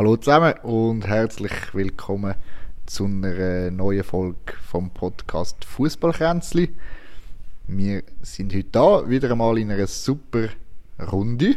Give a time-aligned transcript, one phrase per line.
[0.00, 2.34] Hallo zusammen und herzlich willkommen
[2.86, 6.70] zu einer neuen Folge vom Podcast Fußballkränzli.
[7.66, 10.48] Wir sind heute da wieder einmal in einer super
[11.12, 11.56] Runde.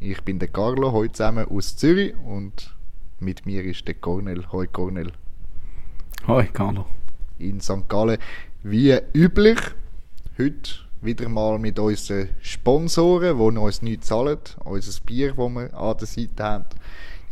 [0.00, 2.74] Ich bin der Carlo, heute zusammen aus Zürich und
[3.20, 4.50] mit mir ist der Cornel.
[4.50, 5.12] Hoi Cornel.
[6.26, 6.86] Hoi Carlo.
[7.38, 7.86] In St.
[7.86, 8.16] Gallen
[8.62, 9.58] wie üblich.
[10.38, 10.70] Heute
[11.02, 14.38] wieder mal mit unseren Sponsoren, die uns nichts zahlen.
[14.64, 16.64] Unser Bier, das wir an der Seite haben.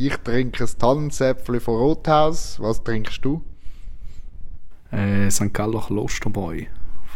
[0.05, 2.59] Ich trinke ein Tannenzäpfchen von Rothaus.
[2.59, 3.41] Was trinkst du?
[4.91, 5.55] Äh, St.
[5.55, 6.65] Galler Klosterbräu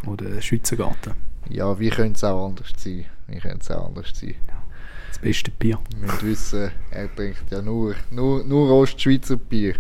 [0.05, 1.15] von der Schweizergarten.
[1.49, 3.07] Ja, wie könnte es auch anders sein?
[3.27, 4.37] Wie könnte es auch anders sein?
[4.47, 4.63] Ja,
[5.09, 5.81] das beste Bier.
[5.99, 9.75] Wir müssen wissen, er trinkt ja nur, nur, nur Ostschweizer Bier.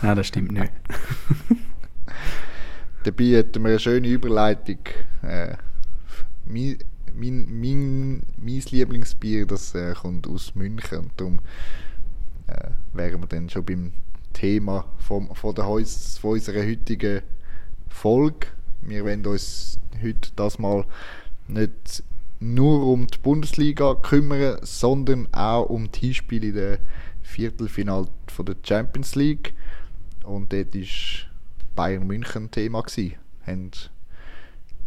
[0.00, 0.72] Nein, das stimmt nicht.
[3.02, 4.78] Dabei hätten wir eine schöne Überleitung.
[5.22, 5.56] Äh,
[6.46, 6.78] mein,
[7.16, 11.40] mein, mein, mein Lieblingsbier das, äh, kommt aus München und darum
[12.52, 13.92] äh, wären wir dann schon beim
[14.32, 17.22] Thema vom, von, der Heus, von unserer heutigen
[17.88, 18.48] Folge.
[18.82, 20.84] Wir wollen uns heute das mal
[21.48, 22.02] nicht
[22.40, 26.78] nur um die Bundesliga kümmern, sondern auch um die Hinspiele in der
[27.22, 29.54] Viertelfinale von der Champions League.
[30.24, 30.82] Und dort war
[31.76, 32.82] Bayern München Thema.
[32.82, 33.14] Gewesen.
[33.46, 33.70] Haben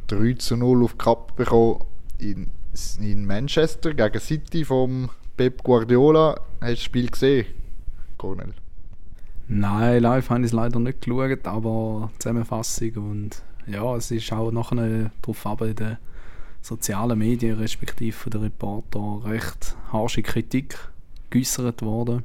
[0.07, 1.85] 3 zu 0 auf Kappe bekommen
[2.19, 2.51] in,
[2.99, 6.39] in Manchester gegen City vom Pep Guardiola.
[6.61, 7.45] Hast du das Spiel gesehen,
[8.17, 8.53] Cornel?
[9.47, 14.51] Nein, live habe ich es leider nicht geschaut, aber Zusammenfassung und ja, es ist auch
[14.51, 15.97] nachher darauf ab in den
[16.61, 20.77] sozialen Medien respektive von den Reporter recht harsche Kritik
[21.29, 22.23] geäußert worden.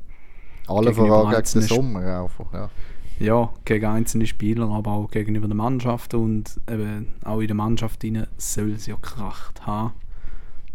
[0.68, 2.70] Alle voran gegen den Sommer einfach, ja.
[3.18, 8.06] Ja, gegen einzelne Spieler, aber auch gegenüber der Mannschaft und eben auch in der Mannschaft
[8.38, 9.92] soll es ja gekracht haben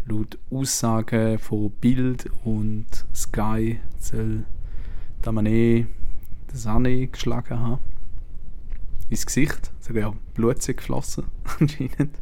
[0.06, 4.46] laut Aussagen von Bild und Sky soll
[5.24, 5.86] der Mané
[6.52, 7.82] den Sané geschlagen haben.
[9.10, 9.72] Ins Gesicht.
[9.80, 11.26] Sogar Blut geflossen,
[11.60, 12.18] anscheinend.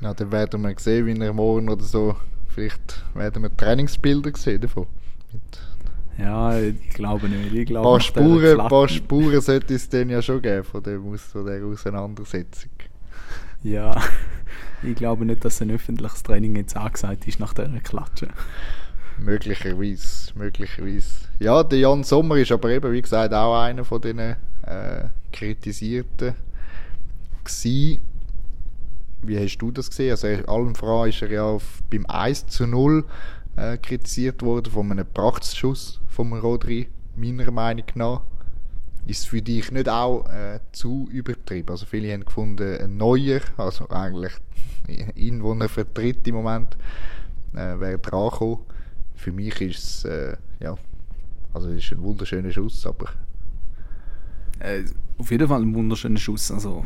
[0.00, 2.16] Ja, dann werden wir sehen, wie er morgen oder so,
[2.48, 4.86] vielleicht werden wir Trainingsbilder sehen davon.
[5.32, 5.42] Mit
[6.18, 7.52] ja, ich glaube nicht.
[7.54, 11.16] Ich glaube, ein paar Spuren, paar Spuren sollte es dann ja schon geben von, dem,
[11.16, 12.70] von dieser Auseinandersetzung.
[13.62, 14.00] Ja,
[14.82, 18.28] ich glaube nicht, dass ein öffentliches Training jetzt angesagt ist nach dieser Klatsche.
[19.18, 21.08] Möglicherweise, möglicherweise.
[21.40, 24.36] Ja, der Jan Sommer ist aber eben, wie gesagt, auch einer von diesen äh,
[25.32, 26.34] Kritisierten
[27.42, 28.00] gewesen.
[29.22, 30.12] Wie hast du das gesehen?
[30.12, 33.04] Also allem voran ist er ja auf, beim 1 zu 0
[33.56, 38.22] äh, kritisiert worden von einem Prachtsschuss vom Rodri, meiner Meinung nach
[39.08, 41.70] ist für dich nicht auch äh, zu übertrieben?
[41.70, 44.32] Also viele haben gefunden, ein neuer, also eigentlich
[45.16, 46.76] ihn, den er vertritt im Moment,
[47.54, 48.58] äh, wäre dran.
[49.14, 50.76] Für mich ist es, äh, ja,
[51.52, 53.06] also es ist ein wunderschöner Schuss, aber...
[54.60, 54.84] Äh,
[55.16, 56.84] auf jeden Fall ein wunderschöner Schuss, also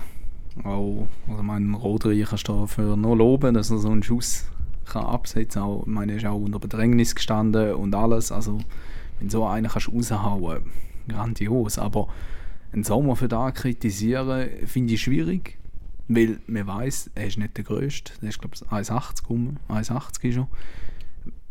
[0.65, 4.47] auch, also mein Rodri kannst du dafür nur loben, dass er so einen Schuss
[4.85, 5.83] kann absetzen kann.
[5.87, 8.59] Meine, er ist auch unter Bedrängnis gestanden und alles, also
[9.19, 10.63] wenn so einen kannst raushauen
[11.09, 11.79] grandios.
[11.79, 12.09] Aber
[12.73, 15.59] einen Sommer für da kritisieren, finde ich schwierig.
[16.09, 18.13] Weil man weiß, er ist nicht der Größte.
[18.21, 19.57] Er ist, glaube ich, 1,80 um.
[19.69, 20.49] 1,80 schon.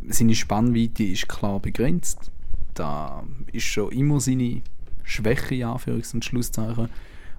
[0.08, 2.32] Seine Spannweite ist klar begrenzt.
[2.74, 4.62] Da ist schon immer seine
[5.04, 6.90] Schwäche, ja, für und Schlusszeichen.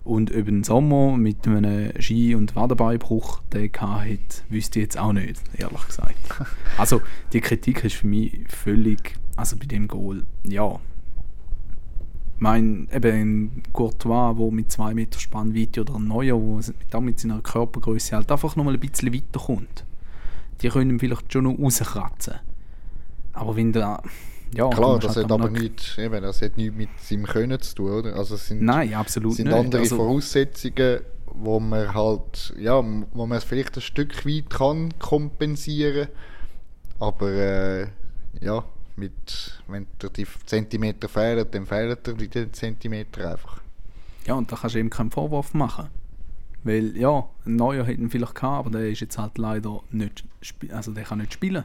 [0.04, 5.12] Und über den Sommer mit einem Ski- und Wadenbeinbruch, den hat, wüsste ich jetzt auch
[5.12, 6.16] nicht, ehrlich gesagt.
[6.76, 7.02] Also,
[7.32, 10.80] die Kritik ist für mich völlig, also bei dem Goal, ja,
[12.42, 16.60] meine, eben Courtois, der mit 2 Meter Spannweite oder ein Neuer,
[16.92, 19.84] der mit seiner Körpergröße halt einfach noch mal ein bisschen weiterkommt.
[20.60, 22.34] Die können vielleicht schon noch rauskratzen.
[23.32, 24.02] Aber wenn der
[24.54, 27.74] ja, Klar, das halt hat aber nicht, eben, das hat nichts mit seinem Können zu
[27.74, 28.16] tun, oder?
[28.16, 29.56] Also es sind, Nein, absolut sind nicht.
[29.56, 32.84] andere also, Voraussetzungen, wo man halt, ja,
[33.14, 36.08] wo man vielleicht ein Stück weit kann kompensieren,
[36.98, 37.86] aber äh,
[38.42, 38.62] ja,
[38.96, 43.60] mit, wenn dir die Zentimeter fehlen, dann fehlen dir die Zentimeter einfach.
[44.26, 45.88] Ja, und da kannst du ihm keinen Vorwurf machen.
[46.64, 50.24] Weil, ja, ein Neuer hätte ihn vielleicht gehabt, aber der ist jetzt halt leider nicht,
[50.70, 51.64] also der kann nicht spielen.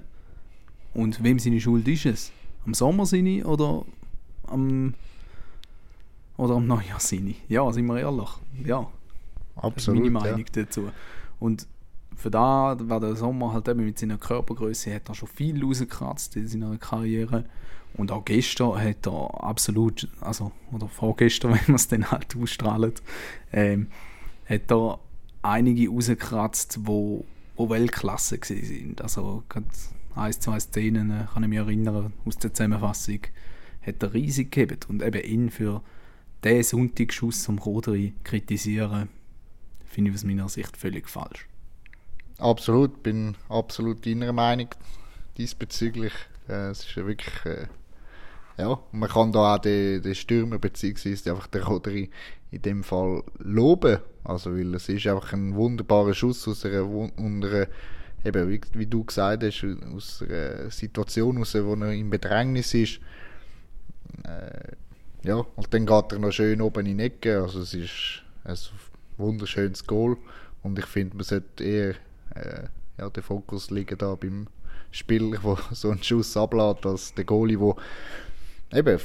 [0.94, 2.32] Und wem seine Schuld ist es?
[2.66, 3.86] Am Sommer seine oder
[4.48, 4.96] am
[6.38, 7.36] oder am Neujahr seine?
[7.48, 8.30] Ja, sind wir ehrlich.
[8.64, 8.90] Ja.
[9.56, 9.76] Absolut.
[9.76, 10.64] Das ist meine Meinung ja.
[10.64, 10.92] dazu.
[11.40, 11.68] Und
[12.18, 16.36] für da war der Sommer halt eben mit seiner Körpergröße hat er schon viel rausgekratzt
[16.36, 17.46] in seiner Karriere.
[17.94, 23.02] Und auch gestern hat er absolut, also, oder vorgestern, wenn man es dann halt ausstrahlt,
[23.54, 23.88] ähm,
[24.46, 25.00] hat er
[25.44, 27.24] einige rausgekratzt, wo,
[27.56, 29.02] wo Weltklasse sind.
[29.02, 29.44] Also
[30.16, 33.20] ein, zwei Szenen äh, kann ich mich erinnern aus der Zusammenfassung
[33.88, 34.80] hat er riesig gegeben.
[34.88, 35.82] Und eben ihn für
[36.44, 39.10] diesen Sonntagsschuss zum Rodri kritisieren,
[39.86, 41.48] finde ich aus meiner Sicht völlig falsch.
[42.40, 44.70] Absolut, bin absolut deiner Meinung
[45.38, 46.14] diesbezüglich.
[46.48, 47.66] Äh, es ist ja wirklich, äh,
[48.60, 52.12] ja, man kann da auch den, den Stürmer beziehungsweise einfach den Rodri
[52.52, 54.00] in dem Fall loben.
[54.24, 56.84] Also, weil es ist einfach ein wunderbarer Schuss aus einer,
[57.18, 57.68] einer
[58.24, 63.00] eben, wie, wie, du gesagt hast, aus einer Situation raus, wo er in Bedrängnis ist.
[64.24, 64.74] Äh,
[65.28, 67.42] ja, und dann geht er noch schön oben in die Ecke.
[67.42, 68.58] Also, es ist ein
[69.18, 70.18] wunderschönes Goal.
[70.62, 71.96] Und ich finde, man sollte eher
[72.42, 72.68] äh,
[72.98, 74.48] ja, den Fokus liegen da beim
[74.92, 77.58] Spieler, der so einen Schuss ablädt, als der Goalie,
[78.72, 79.00] der eben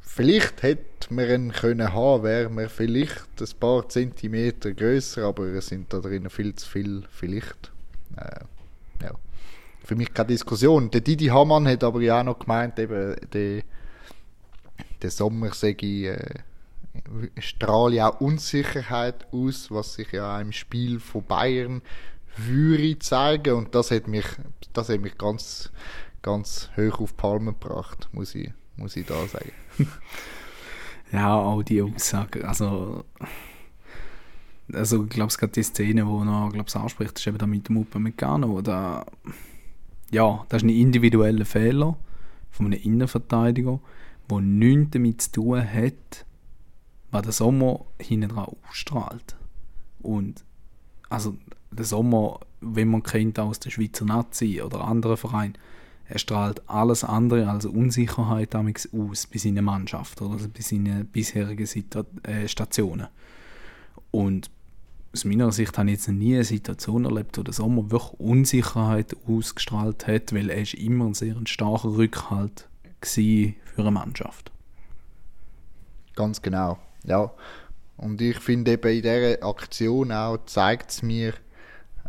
[0.00, 5.68] vielleicht hätte man ihn können haben, wäre man vielleicht ein paar Zentimeter größer, aber es
[5.68, 7.72] sind da drinnen viel zu viel vielleicht.
[8.16, 8.40] Äh,
[9.04, 9.12] ja.
[9.84, 10.90] Für mich keine Diskussion.
[10.90, 13.62] Der Didi Hamann hat aber ja auch noch gemeint, eben der,
[15.00, 16.18] der Sommer sei äh,
[17.38, 21.82] strahle auch Unsicherheit aus, was sich ja im Spiel von Bayern
[22.36, 24.26] würde zeigen und das hat mich,
[24.72, 25.70] das hat mich ganz,
[26.22, 29.52] ganz hoch auf Palmen gebracht, muss ich, muss ich da sagen.
[31.12, 33.04] ja, auch die Aussage, also
[34.72, 37.68] also ich glaube, es gerade die Szene, die er glaub's, anspricht, ist eben da mit
[37.68, 39.04] dem Upamecano, da
[40.10, 41.96] ja, das ist ein individueller Fehler
[42.50, 43.80] von einem Innenverteidiger,
[44.30, 46.26] der nichts damit zu tun hat,
[47.10, 49.36] was der Sommer hinten dran ausstrahlt.
[50.00, 50.44] Und
[51.08, 51.36] also
[51.72, 55.58] der Sommer, wenn man kennt aus der Schweizer Nazi oder anderen Vereinen,
[56.06, 61.66] er strahlt alles andere als Unsicherheit aus bei seiner Mannschaft oder bei seinen bisherigen
[62.24, 63.08] äh, Stationen.
[64.10, 64.50] Und
[65.14, 69.16] aus meiner Sicht habe ich jetzt nie eine Situation erlebt, wo der Sommer wirklich Unsicherheit
[69.26, 72.68] ausgestrahlt hat, weil er ist immer ein sehr starker Rückhalt
[73.00, 74.52] für eine Mannschaft.
[76.14, 77.32] Ganz genau, ja.
[77.96, 81.34] Und ich finde eben in dieser Aktion auch zeigt es mir,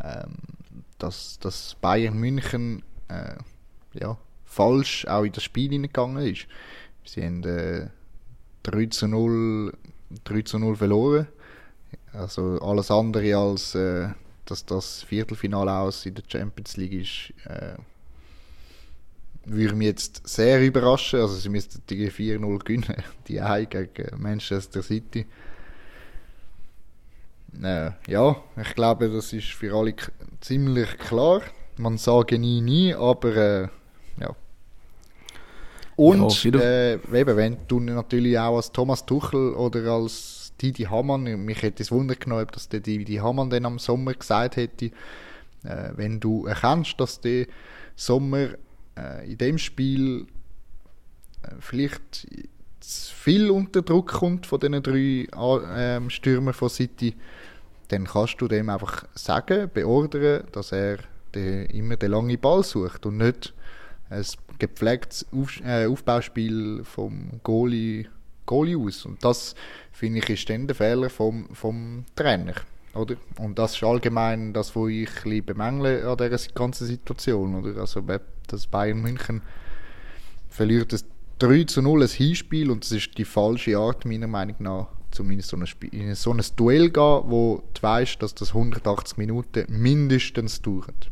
[0.03, 0.35] ähm,
[0.97, 3.35] dass, dass Bayern München äh,
[3.93, 6.47] ja, falsch auch in das Spiel hineingegangen ist.
[7.05, 7.87] Sie haben äh,
[8.63, 9.73] 3 zu 0,
[10.23, 11.27] 3 zu 0 verloren.
[12.13, 14.09] Also alles andere als äh,
[14.45, 17.75] dass das Viertelfinale aus in der Champions League ist, äh,
[19.45, 21.19] würde mich jetzt sehr überraschen.
[21.21, 25.25] Also sie müssten die 4-0 gewinnen, die Ein gegen Manchester City.
[27.61, 29.93] Äh, ja, ich glaube, das ist für alle
[30.41, 31.41] ziemlich klar.
[31.77, 33.67] Man sage nie, nie, aber äh,
[34.19, 34.35] ja.
[35.95, 41.23] Und ja, äh, eben, wenn du natürlich auch als Thomas Tuchel oder als Didi Hamann,
[41.45, 44.85] mich hätte es Wunder genommen, ob das der Didi Hamann dann am Sommer gesagt hätte,
[45.63, 47.47] äh, wenn du erkennst, dass der
[47.95, 48.49] Sommer
[48.97, 50.27] äh, in dem Spiel
[51.43, 52.27] äh, vielleicht
[52.79, 57.15] zu viel unter Druck kommt von diesen drei äh, Stürmern von City,
[57.93, 60.97] dann kannst du dem einfach sagen, beordern, dass er
[61.35, 63.53] den, immer den langen Ball sucht und nicht
[64.09, 64.25] ein
[64.57, 68.07] gepflegtes Auf, äh, Aufbauspiel vom Goalie,
[68.45, 69.05] Goalie aus.
[69.05, 69.53] Und das,
[69.91, 72.55] finde ich, ist dann der Fehler vom, vom Trainer.
[72.95, 73.15] Oder?
[73.37, 77.55] Und das ist allgemein das, was ich ein bemängle an dieser ganzen Situation.
[77.55, 77.79] Oder?
[77.79, 78.03] Also,
[78.47, 79.41] das Bayern München
[80.49, 81.05] verliert das
[81.39, 85.49] 3 zu 0 ein Hinspiel und das ist die falsche Art, meiner Meinung nach, zumindest
[85.49, 90.61] so ein, in so ein Duell gehen, wo du weißt, dass das 180 Minuten mindestens
[90.61, 91.09] dauert.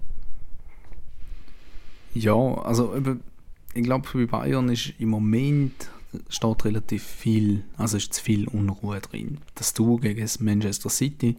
[2.13, 2.93] Ja, also
[3.74, 5.89] ich glaube, bei Bayern ist im Moment
[6.29, 9.38] steht relativ viel, also ist zu viel Unruhe drin.
[9.55, 11.38] Dass du gegen Manchester City,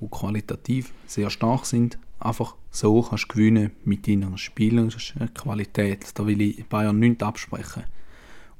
[0.00, 6.06] wo qualitativ sehr stark sind, einfach so kannst gewinnen mit deiner spielerischen Qualität.
[6.14, 7.84] Da will ich Bayern nichts absprechen.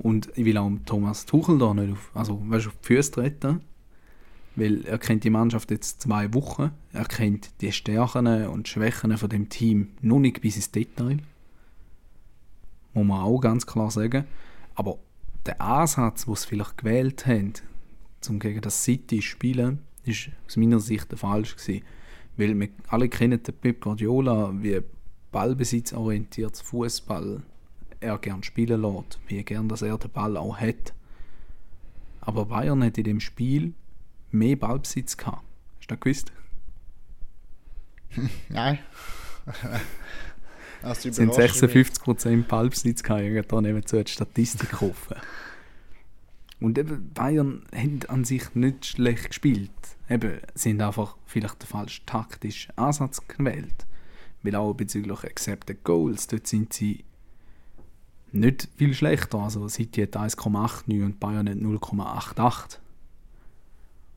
[0.02, 3.60] Und ich will auch Thomas Tuchel da nicht auf, also, weißt, auf die Füße treten,
[4.56, 9.28] weil er kennt die Mannschaft jetzt zwei Wochen, er kennt die Stärken und Schwächen von
[9.28, 11.18] dem Team noch nicht bis ins Detail.
[12.94, 14.24] Muss man auch ganz klar sagen.
[14.74, 14.98] Aber
[15.46, 17.52] der Ansatz, den sie vielleicht gewählt haben,
[18.28, 21.84] um gegen das City zu spielen, ist aus meiner Sicht falsch gewesen.
[22.36, 24.80] Weil wir alle kennen den Pep Guardiola wie
[25.30, 27.42] ballbesitzorientiertes Fußball
[28.02, 30.92] er gern spielen lässt, wie gern dass er den Ball auch hat.
[32.20, 33.74] Aber Bayern hat in dem Spiel
[34.30, 35.42] mehr Ballbesitz gehabt.
[35.78, 36.32] Hast du das gewusst?
[38.48, 38.78] Nein.
[40.94, 43.22] Sie sind 56% Ballbesitz gehabt.
[43.22, 45.16] Habe da nebenzu die Statistik offen.
[46.60, 49.70] Und eben Bayern haben an sich nicht schlecht gespielt.
[50.08, 53.86] Eben, sie haben einfach vielleicht den falschen taktischen Ansatz gewählt.
[54.42, 57.04] Weil auch bezüglich Accepted Goals, dort sind sie
[58.34, 59.38] nicht viel schlechter.
[59.38, 62.78] Also City hat 1,89 und Bayern hat 0,88.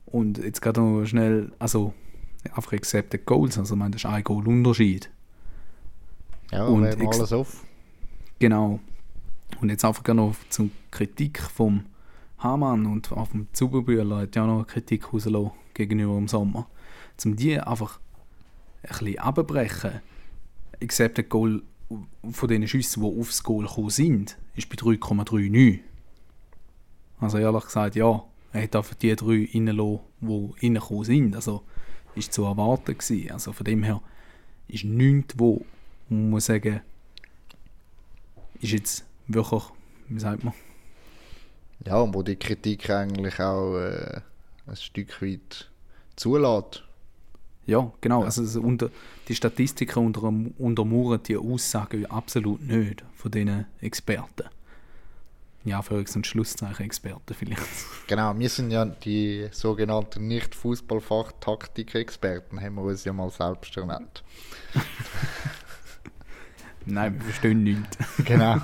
[0.05, 1.93] Und jetzt gerade noch schnell, also
[2.53, 5.09] einfach accepted Goals, also ich meine, das ist ein Goal-Unterschied.
[6.51, 7.63] Ja, Und alles auf.
[8.39, 8.79] Genau.
[9.61, 11.85] Und jetzt einfach noch zur Kritik vom
[12.37, 16.67] Hamann und auch vom Zuberbühler hat ja noch eine Kritik rausgelassen gegenüber dem Sommer.
[17.17, 17.99] Zum die einfach
[18.83, 20.01] ein bisschen abbrechen.
[20.81, 21.63] Accepted Goal
[22.31, 25.79] von den Schüssen, die aufs Goal gekommen sind, ist bei 3,39.
[27.19, 31.35] Also ehrlich gesagt, ja, er hat einfach die drei reinlassen, die reingekommen sind.
[31.35, 31.63] Also
[32.15, 33.31] ist zu erwarten gewesen.
[33.31, 34.01] Also von dem her
[34.67, 35.65] ist nichts, wo
[36.09, 36.81] man muss sagen,
[38.61, 39.63] ist jetzt wirklich,
[40.07, 40.53] wie sagt man,
[41.85, 44.21] Ja, und wo die Kritik eigentlich auch äh,
[44.67, 45.69] ein Stück weit
[46.15, 46.84] zulässt.
[47.65, 48.91] Ja, genau, also es unter,
[49.27, 54.43] die Statistiken unter, untermauern die Aussagen absolut nicht von diesen Experten.
[55.63, 57.63] Ja, für und Schlusszeichen Experten vielleicht.
[58.05, 64.23] Genau, wir sind ja die sogenannten Nicht-Fußballfach-Taktik-Experten, haben wir uns ja mal selbst genannt.
[66.85, 67.97] Nein, wir verstehen nichts.
[68.25, 68.57] Genau.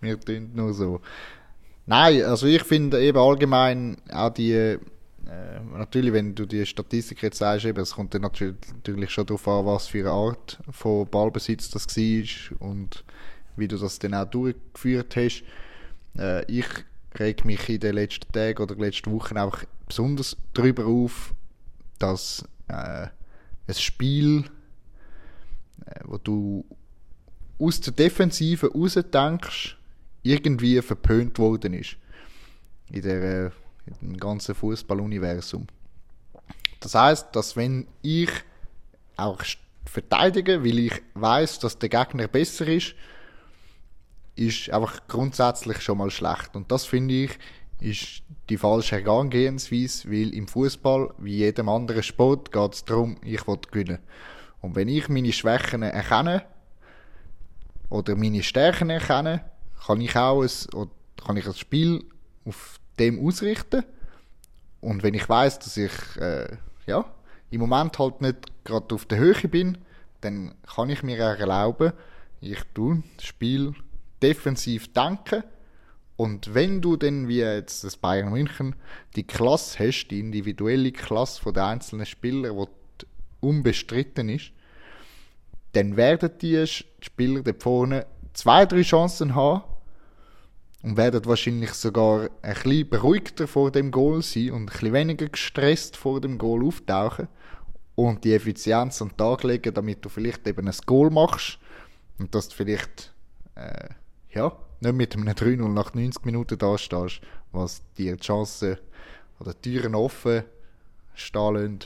[0.00, 1.00] wir tun nur so.
[1.86, 4.78] Nein, also ich finde eben allgemein auch die,
[5.26, 9.46] äh, natürlich, wenn du die Statistik jetzt sagst, eben, es kommt dann natürlich, schon darauf
[9.48, 13.04] an, was für eine Art von Ballbesitz das war und
[13.56, 15.44] wie du das dann auch durchgeführt hast.
[16.18, 16.66] Äh, ich
[17.18, 21.34] reg mich in den letzten Tagen oder letzten Wochen auch besonders darüber auf,
[21.98, 23.06] dass äh,
[23.66, 24.44] ein Spiel,
[25.86, 26.64] äh, wo du
[27.58, 29.78] aus der Defensive raus denkst,
[30.22, 31.96] irgendwie verpönt worden ist.
[32.90, 33.52] In, der,
[34.00, 35.66] dem ganzen Fußballuniversum.
[36.80, 38.30] Das heißt, dass wenn ich
[39.16, 39.40] auch
[39.84, 42.94] verteidige, weil ich weiß, dass der Gegner besser ist,
[44.36, 46.56] ist einfach grundsätzlich schon mal schlecht.
[46.56, 47.38] Und das finde ich,
[47.80, 53.46] ist die falsche Herangehensweise, weil im Fußball, wie jedem anderen Sport, geht es darum, ich
[53.46, 53.98] will gewinnen.
[54.60, 56.44] Und wenn ich meine Schwächen erkenne,
[57.90, 59.44] oder meine Stärken erkenne,
[59.86, 60.90] kann ich auch ein,
[61.24, 62.04] kann ich das Spiel
[62.44, 63.84] auf dem ausrichten.
[64.80, 67.04] Und wenn ich weiß, dass ich äh, ja,
[67.50, 69.78] im Moment halt nicht gerade auf der Höhe bin,
[70.20, 71.92] dann kann ich mir erlauben,
[72.40, 73.74] ich tue das Spiel
[74.22, 75.44] defensiv denken.
[76.16, 78.76] Und wenn du dann, wie jetzt das Bayern München,
[79.16, 82.56] die Klasse hast, die individuelle Klasse den einzelnen Spielern,
[83.00, 83.06] die
[83.40, 84.52] unbestritten ist,
[85.72, 89.64] dann werden die Spieler da vorne zwei, drei Chancen haben
[90.84, 95.28] und werden wahrscheinlich sogar ein bisschen beruhigter vor dem Goal sein und ein bisschen weniger
[95.28, 97.26] gestresst vor dem Goal auftauchen
[97.94, 101.58] und die Effizienz an den Tag legen, damit du vielleicht eben ein Goal machst
[102.18, 103.14] und dass du vielleicht
[103.54, 103.88] äh,
[104.32, 108.76] ja, nicht mit einem 3-0 nach 90 Minuten da stehst, was dir die Chancen
[109.40, 110.42] oder die Türen offen
[111.14, 111.78] stehen lassen,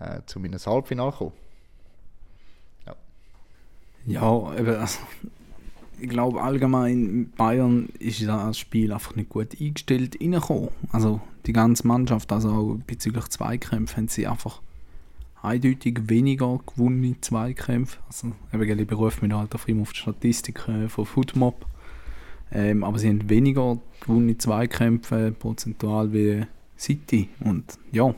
[0.00, 1.32] äh, zu einem Halbfinale kommen.
[4.04, 4.98] Ja, eben, also,
[5.98, 10.68] ich glaube allgemein, Bayern ist das Spiel einfach nicht gut eingestellt reingekommen.
[10.92, 14.60] Also die ganze Mannschaft, also auch bezüglich Zweikämpfe, haben sie einfach
[15.42, 17.98] eindeutig weniger gewonnene Zweikämpfe.
[18.06, 21.66] Also eben, ich berufe mich halt auf die Statistiken von Footmob.
[22.52, 26.46] Ähm, aber sie haben weniger gewonnene Zweikämpfe prozentual wie
[26.78, 27.28] City.
[27.40, 28.14] Und ja,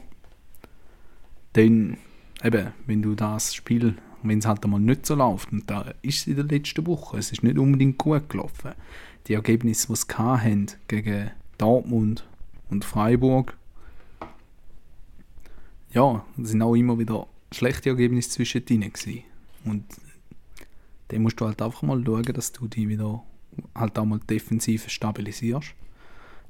[1.54, 1.97] dann
[2.42, 6.20] eben, wenn du das Spiel, wenn es halt einmal nicht so läuft, und da ist
[6.20, 8.72] es in der letzten Woche, es ist nicht unbedingt gut gelaufen.
[9.26, 12.26] Die Ergebnisse, die sie haben gegen Dortmund
[12.70, 13.56] und Freiburg,
[15.92, 19.22] ja, sind auch immer wieder schlechte Ergebnisse zwischen gewesen.
[19.64, 19.84] Und
[21.08, 23.22] dann musst du halt einfach mal schauen, dass du die wieder
[23.75, 25.75] halt auch mal defensiv stabilisierst.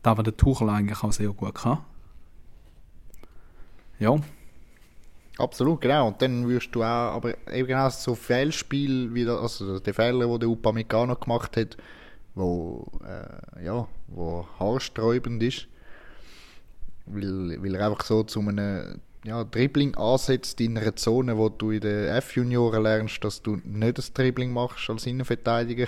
[0.03, 1.79] Da war der Tuchel eigentlich auch sehr gut kann.
[3.99, 4.17] Ja,
[5.39, 6.09] Absolut, genau.
[6.09, 10.27] Und dann wirst du auch, aber eben genau so Fehlspiel, wie das, also der Fehler,
[10.27, 11.77] den der Upamecano gemacht hat,
[12.35, 15.69] wo, äh, ja, wo haarsträubend ist,
[17.07, 21.71] weil, weil er einfach so zu einem ja, Dribbling ansetzt in einer Zone, wo du
[21.71, 25.87] in den F-Junioren lernst, dass du nicht das Dribbling machst als Innenverteidiger.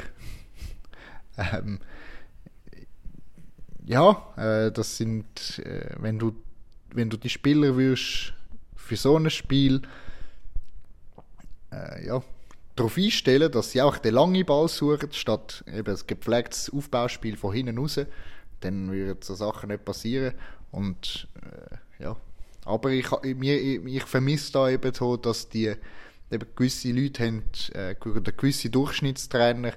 [1.36, 1.80] ähm,
[3.84, 6.36] ja, äh, das sind, äh, wenn du
[6.92, 8.34] wenn du die Spieler würdest
[8.90, 9.82] für so ein Spiel
[11.70, 12.24] äh, ja,
[12.74, 17.54] darauf einstellen, dass sie auch den langen Ball suchen, statt eben ein gepflegtes Aufbauspiel von
[17.54, 18.00] hinten raus,
[18.58, 20.34] dann würden so Sachen nicht passieren.
[20.72, 22.16] Und äh, ja,
[22.64, 25.72] aber ich, ich, ich vermisse da eben so, dass die
[26.32, 27.44] eben gewisse Leute haben,
[27.74, 29.74] äh, gewisse Durchschnittstrainer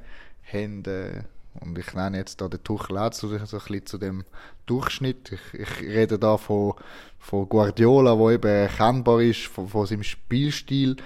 [0.51, 1.21] haben, äh,
[1.59, 4.23] und ich nenne jetzt da den Tuchel auch so, ein bisschen zu dem
[4.65, 5.31] Durchschnitt.
[5.31, 6.73] Ich, ich rede da von,
[7.19, 10.97] von Guardiola, wo eben erkennbar ist von, von seinem Spielstil.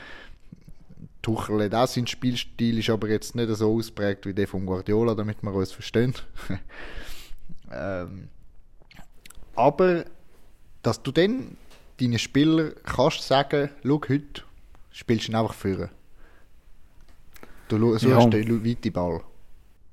[1.21, 5.13] Tuchel hat auch sein Spielstil, ist aber jetzt nicht so ausprägt wie der von Guardiola,
[5.13, 6.13] damit wir uns verstehen.
[7.71, 8.29] ähm,
[9.55, 10.05] aber,
[10.83, 11.57] dass du dann
[11.99, 14.43] deinen Spieler kannst sagen, schau, heute
[14.91, 15.89] spielst du ihn einfach führen.
[17.67, 18.25] Du suchst ja.
[18.25, 19.21] den weiten Ball.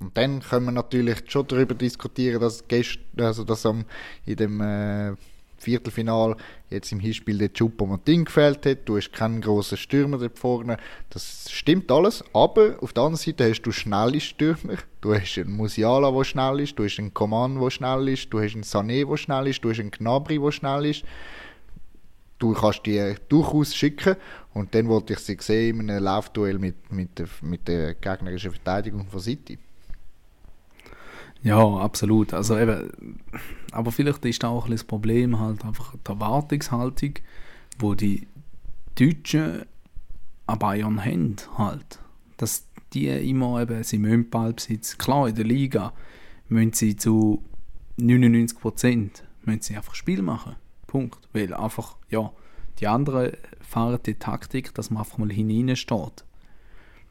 [0.04, 3.86] Und dann können wir natürlich schon darüber diskutieren, dass, gest also dass am,
[4.26, 5.14] in dem äh,
[5.56, 6.36] Viertelfinal
[6.68, 8.80] jetzt im Hinspiel der Choupo-Moting gefällt hat.
[8.84, 10.76] Du hast keinen grossen Stürmer dort vorne.
[11.08, 12.22] Das stimmt alles.
[12.34, 14.76] Aber auf der anderen Seite hast du schnelle Stürmer.
[15.00, 16.78] Du hast einen Musiala, der schnell ist.
[16.78, 18.30] Du hast einen Coman, der schnell ist.
[18.30, 19.64] Du hast einen Sané, der schnell ist.
[19.64, 21.04] Du hast einen Gnabry, der schnell ist.
[22.38, 24.16] Du kannst die durchaus schicken.
[24.52, 28.50] Und dann wollte ich sie sehen in einem Laufduell mit, mit, der, mit der gegnerischen
[28.50, 29.58] Verteidigung von City.
[31.44, 32.32] Ja, absolut.
[32.32, 33.20] Also eben,
[33.70, 37.14] aber vielleicht ist da auch ein das Problem halt einfach die Erwartungshaltung,
[37.78, 38.26] wo die
[38.98, 39.62] Deutschen
[40.46, 42.00] an Bayern haben halt.
[42.38, 45.92] Dass die immer eben, sie müssen Ballbesitz, klar in der Liga
[46.48, 47.44] müssen sie zu
[47.98, 50.56] 99 Prozent einfach Spiel machen.
[50.86, 51.28] Punkt.
[51.34, 52.32] Weil einfach, ja,
[52.78, 56.24] die anderen fahren die Taktik, dass man einfach mal hinein steht.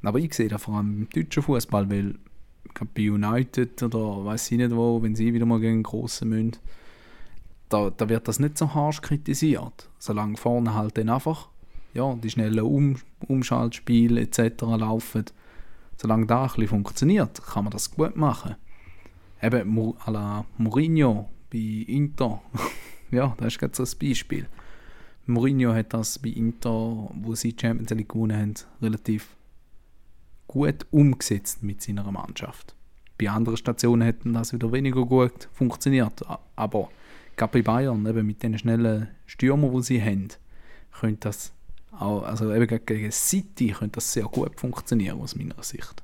[0.02, 2.16] Aber ich sehe da vor allem im deutschen Fußball, weil
[2.94, 6.58] bei United oder weiß ich nicht wo, wenn sie wieder mal gegen große müssen,
[7.70, 9.90] da, da wird das nicht so harsch kritisiert.
[10.00, 11.50] Solange vorne halt dann einfach
[11.94, 12.96] ja, die schnellen um
[13.28, 14.62] Umschaltspiele etc.
[14.62, 15.26] laufen,
[15.98, 18.56] solange das ein bisschen funktioniert, kann man das gut machen.
[19.42, 22.42] Eben à la Mourinho bei Inter,
[23.12, 24.48] ja, das ist gerade so ein Beispiel.
[25.26, 29.36] Mourinho hat das bei Inter, wo sie Champions League gewonnen haben, relativ
[30.48, 32.76] gut umgesetzt mit seiner Mannschaft.
[33.18, 36.22] Bei anderen Stationen hätten das wieder weniger gut funktioniert.
[36.56, 36.90] Aber
[37.36, 40.30] gerade bei Bayern, eben mit den schnellen Stürmern, die sie haben,
[41.00, 41.54] könnte das
[41.92, 46.02] auch, also eben gegen City könnte das sehr gut funktionieren aus meiner Sicht.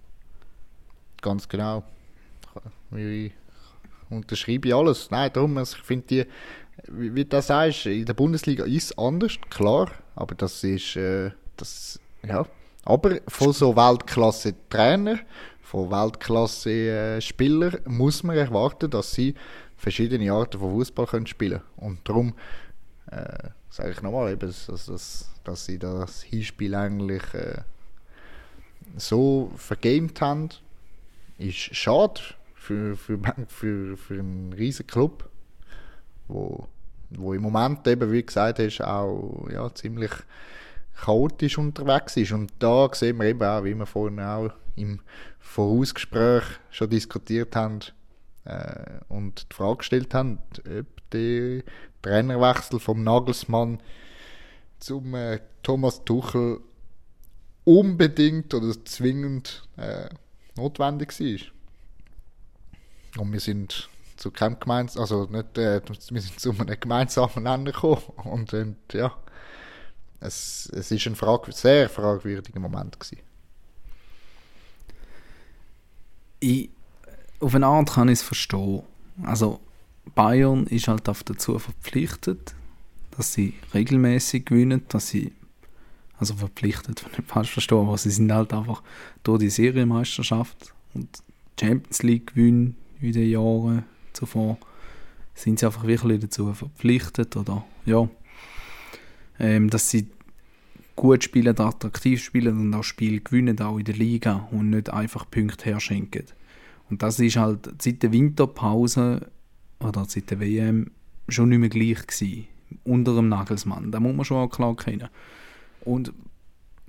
[1.22, 1.84] Ganz genau.
[2.96, 3.32] Ich
[4.10, 5.10] unterschreibe alles.
[5.12, 6.26] Nein, darum, also ich finde die,
[6.88, 11.32] wie, wie du sagst, in der Bundesliga ist es anders, klar, aber das ist, äh,
[11.58, 12.46] das, ja,
[12.90, 15.20] aber von so Weltklasse-Trainer,
[15.62, 19.36] von Weltklasse-Spielern muss man erwarten, dass sie
[19.78, 22.34] verschiedene Arten von Fußball können spielen Und darum
[23.12, 27.62] äh, sage ich nochmal, dass, dass, dass sie das Hinspiel eigentlich äh,
[28.98, 30.50] so vergamed haben,
[31.38, 32.22] ist schade
[32.56, 35.30] für, für, für, für einen riesen Club,
[36.28, 36.68] wo,
[37.12, 40.12] wo im Moment eben, wie gesagt hast, auch ja, ziemlich
[41.04, 42.32] chaotisch unterwegs ist.
[42.32, 45.02] Und da sehen wir eben auch, wie wir vorhin auch im
[45.40, 47.80] Vorausgespräch schon diskutiert haben
[48.46, 51.64] äh, und die Frage gestellt haben, ob der
[52.02, 53.82] Trainerwechsel vom Nagelsmann
[54.80, 56.60] zum äh, Thomas Tuchel
[57.66, 60.10] unbedingt oder zwingend äh,
[60.56, 63.22] notwendig war.
[63.22, 67.72] Und wir sind zu keinem gemeinsamen, also nicht, äh, wir sind zu einem gemeinsamen Ende
[67.72, 69.14] gekommen und, und ja,
[70.20, 73.20] es, es ist ein frag sehr fragwürdiger Moment gewesen.
[76.40, 76.70] Ich,
[77.40, 78.84] auf eine Art kann ich es verstehen.
[79.24, 79.60] Also
[80.16, 82.56] Bayern ist halt dazu verpflichtet,
[83.16, 85.34] dass sie regelmäßig gewinnen, dass sie
[86.18, 88.84] also verpflichtet, wenn ich falsch verstehe, aber sie sind halt einfach
[89.24, 91.08] durch die Serienmeisterschaft und
[91.60, 94.58] Champions League gewinnen in den Jahren zuvor,
[95.34, 98.10] sind sie einfach wirklich dazu verpflichtet oder ja,
[99.40, 100.08] ähm, dass sie
[100.96, 105.30] gut spielen, attraktiv spielen und auch Spiele gewinnen, auch in der Liga und nicht einfach
[105.30, 106.26] Punkte herschenken.
[106.90, 109.30] Und das ist halt seit der Winterpause
[109.80, 110.92] oder seit der WM
[111.30, 112.48] schon nicht mehr gleich gewesen,
[112.84, 113.92] unter dem Nagelsmann.
[113.92, 115.08] Da muss man schon auch klar kennen.
[115.86, 116.12] Und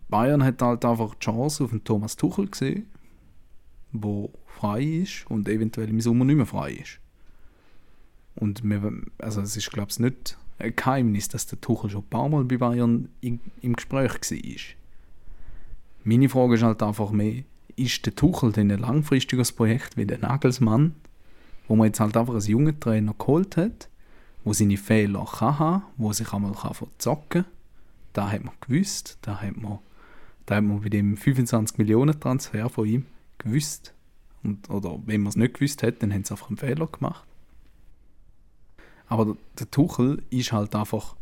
[0.09, 2.87] Bayern hat halt einfach die Chance auf den Thomas Tuchel gesehen,
[3.93, 6.99] wo frei ist und eventuell im Sommer nicht mehr frei ist.
[8.35, 12.09] Und wir, also es ist glaube ich nicht ein Geheimnis, dass der Tuchel schon ein
[12.09, 14.77] paar Mal bei Bayern in, im Gespräch war.
[16.05, 17.43] Meine Frage ist halt einfach mehr,
[17.77, 20.95] ist der Tuchel denn ein langfristiges Projekt wie der Nagelsmann,
[21.69, 23.89] wo man jetzt halt einfach einen jungen Trainer geholt hat,
[24.45, 27.53] wo seine Fehler kann haben, wo sich einmal verzocken kann.
[28.13, 29.79] Da hat man gewusst, da hat man,
[30.47, 33.07] da hat man bei dem 25 Millionen Transfer von ihm
[33.39, 33.95] gewusst.
[34.43, 37.25] Und, oder wenn man es nicht gewusst hat, dann haben sie einfach einen Fehler gemacht.
[39.11, 41.17] Aber der Tuchel ist halt einfach.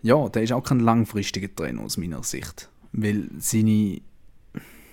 [0.00, 2.70] Ja, der ist auch kein langfristiger Trainer aus meiner Sicht.
[2.92, 4.00] Weil seine.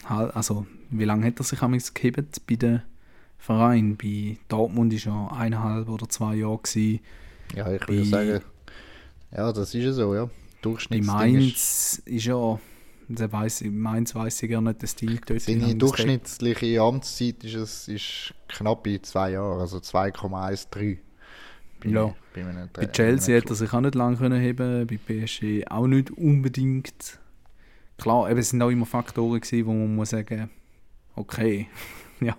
[0.05, 2.81] Also, wie lange hat er sich amigs gehebt bei den
[3.37, 3.95] Vereinen?
[3.95, 6.99] Bei Dortmund ist er eineinhalb oder zwei Jahre gewesen.
[7.55, 8.41] Ja, ich würde sagen,
[9.31, 10.25] ja, das ist ja so, ja.
[10.25, 10.31] Bei
[10.63, 12.59] Durchschnittsding Mainz ist er,
[13.07, 15.41] der weiss, in Mainz weiss ich gar nicht, das Team dort.
[15.41, 20.97] Seine durchschnittliche Amtszeit ist, es, ist knapp bei zwei Jahren, also 2,13.
[21.83, 22.13] Bei, Ja.
[22.33, 25.87] bei, einem, Bei Chelsea hat er sich auch nicht lange können heben, bei PSG auch
[25.87, 27.19] nicht unbedingt.
[27.97, 30.49] Klar, eben, es sind auch immer Faktoren gewesen, wo man muss sagen,
[31.15, 31.67] okay,
[32.19, 32.35] ja,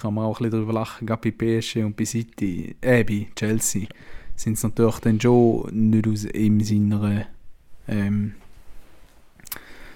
[0.00, 3.26] kann man auch ein bisschen darüber lachen, gerade bei PSG und bei City, äh, bei
[3.34, 3.86] Chelsea
[4.36, 7.26] sind es natürlich dann schon nicht aus ihm seiner,
[7.88, 8.34] ähm,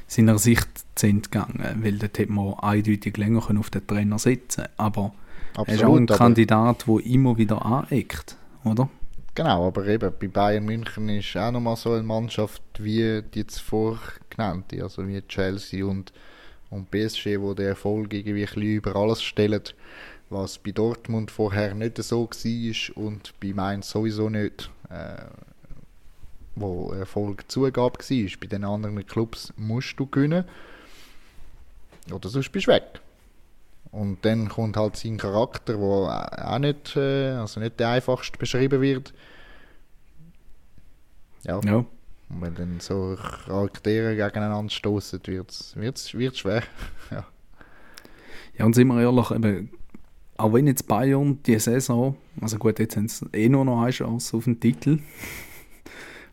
[0.08, 4.64] seiner Sicht zu entgegangen, weil dort hätte man eindeutig länger können auf den Trainer sitzen
[4.76, 5.14] aber
[5.54, 8.88] er ist auch ein Absolut, Kandidat, der immer wieder aneckt, oder?
[9.34, 13.98] genau, aber eben bei Bayern München ist auch nochmal so eine Mannschaft wie die zuvor
[14.30, 16.12] genannte, also wie Chelsea und,
[16.70, 19.74] und PSG, wo der Erfolg irgendwie ein bisschen über alles stellt,
[20.30, 25.24] was bei Dortmund vorher nicht so war und bei Mainz sowieso nicht, äh,
[26.54, 28.38] wo Erfolg Zugabe war.
[28.40, 30.44] Bei den anderen Clubs musst du gewinnen
[32.10, 33.00] oder sonst bist du weg.
[33.92, 38.80] Und dann kommt halt sein Charakter, der auch nicht, äh, also nicht der einfachste beschrieben
[38.80, 39.12] wird.
[41.44, 41.76] Ja, Ja.
[41.76, 46.62] und wenn dann so Charaktere gegeneinander stoßen, wird es wird's schwer.
[47.10, 47.26] ja.
[48.58, 49.70] Ja, und sind wir ehrlich, eben,
[50.38, 53.90] auch wenn jetzt Bayern die Saison, also gut, jetzt haben sie eh nur noch eine
[53.90, 55.00] Chance auf den Titel.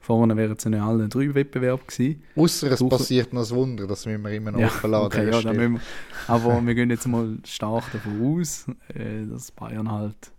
[0.10, 2.24] Vorne wären es ja nicht alle drei Wettbewerbe gewesen.
[2.36, 5.06] Ausser es Suche- passiert noch ein Wunder, das müssen wir immer noch Ja, lassen.
[5.06, 5.80] okay, ja, wir,
[6.28, 10.32] aber wir gehen jetzt mal stark davon aus, äh, dass Bayern halt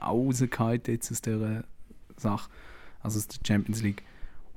[0.00, 1.64] rausgeht jetzt aus dieser
[2.16, 2.48] Sache,
[3.02, 4.04] also aus der Champions League.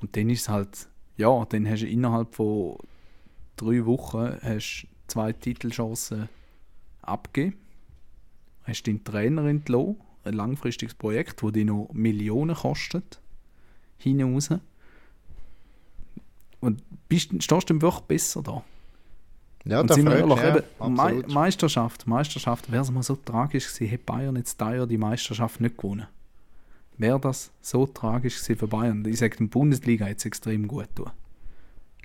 [0.02, 2.78] Und dann ist es halt, ja, dann hast du innerhalb von
[3.56, 6.30] drei Wochen hast zwei Titelchancen
[7.02, 7.56] abgegeben.
[8.66, 13.20] Hast deinen Trainer entlassen, ein langfristiges Projekt, das dich noch Millionen kostet,
[14.00, 14.50] hinten raus.
[16.60, 18.64] Und bist, stehst du dann wirklich besser da?
[19.66, 21.28] ja, und da sind wir ehrlich, ja, eben, absolut.
[21.30, 25.78] Meisterschaft, Meisterschaft, wäre es mal so tragisch gewesen, hätte Bayern jetzt Jahr die Meisterschaft nicht
[25.78, 26.08] gewonnen.
[26.98, 29.06] Wäre das so tragisch gewesen für Bayern?
[29.06, 31.12] Ich sage, die Bundesliga es extrem gut tun.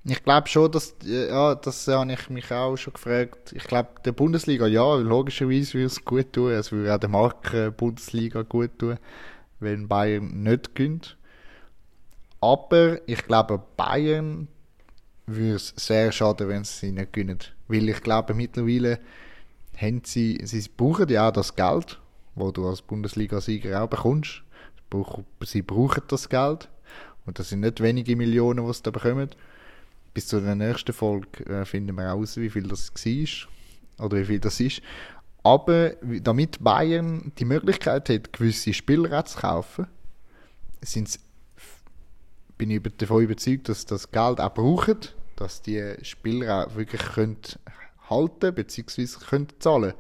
[0.07, 3.55] Ich glaube schon, dass, ja, das habe ich mich auch schon gefragt.
[3.57, 6.53] Ich glaube, der Bundesliga, ja, logischerweise würde es gut tun.
[6.53, 8.99] Es würde auch der Marke Bundesliga gut tun,
[9.61, 11.17] wenn Bayern nicht gönnt.
[12.45, 14.49] Aber ich glaube, Bayern
[15.27, 17.39] würde es sehr schade, wenn sie nicht gönnen.
[17.69, 18.99] Weil ich glaube, mittlerweile
[19.79, 21.99] haben sie, sie brauchen ja auch das Geld,
[22.35, 24.43] wo du als Bundesliga-Sieger auch bekommst.
[25.43, 26.69] Sie brauchen- Sie das Geld.
[27.25, 29.31] Und das sind nicht wenige Millionen, die sie da bekommen.
[30.13, 34.05] Bis zu der nächsten Folge äh, finden wir raus, wie viel das war.
[34.07, 34.83] Oder wie viel das ist.
[35.43, 39.87] Aber damit Bayern die Möglichkeit hat, gewisse Spieler auch zu kaufen,
[40.83, 41.19] sind's,
[42.59, 44.99] bin ich davon überzeugt, dass das Geld auch brauchen,
[45.37, 47.39] dass die Spieler auch wirklich können
[48.09, 49.07] halten bzw.
[49.27, 49.95] können zahlen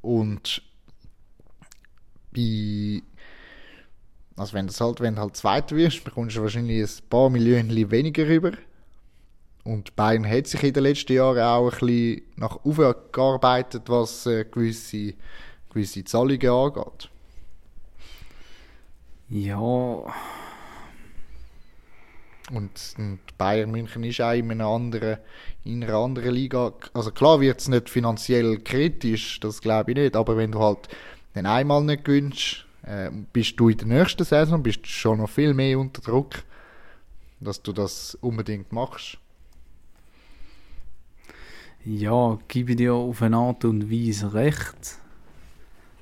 [0.00, 0.62] Und
[2.32, 3.02] bei
[4.38, 7.90] also wenn das halt, wenn du halt Zweiter wirst, bekommst du wahrscheinlich ein paar Millionen
[7.90, 8.52] weniger rüber.
[9.64, 14.26] Und Bayern hat sich in den letzten Jahren auch ein bisschen nach oben gearbeitet, was
[14.26, 15.14] äh, gewisse,
[15.70, 17.10] gewisse Zahlungen angeht.
[19.28, 20.04] Ja,
[22.50, 25.18] Und, und Bayern München ist auch in einer anderen,
[25.64, 26.72] in einer anderen Liga.
[26.94, 30.88] Also klar wird es nicht finanziell kritisch, das glaube ich nicht, aber wenn du halt
[31.34, 35.28] den einmal nicht gönnst, äh, bist du in der nächsten Saison bist du schon noch
[35.28, 36.42] viel mehr unter Druck,
[37.40, 39.18] dass du das unbedingt machst.
[41.88, 44.98] ja, gebe dir auf eine Art und Weise recht.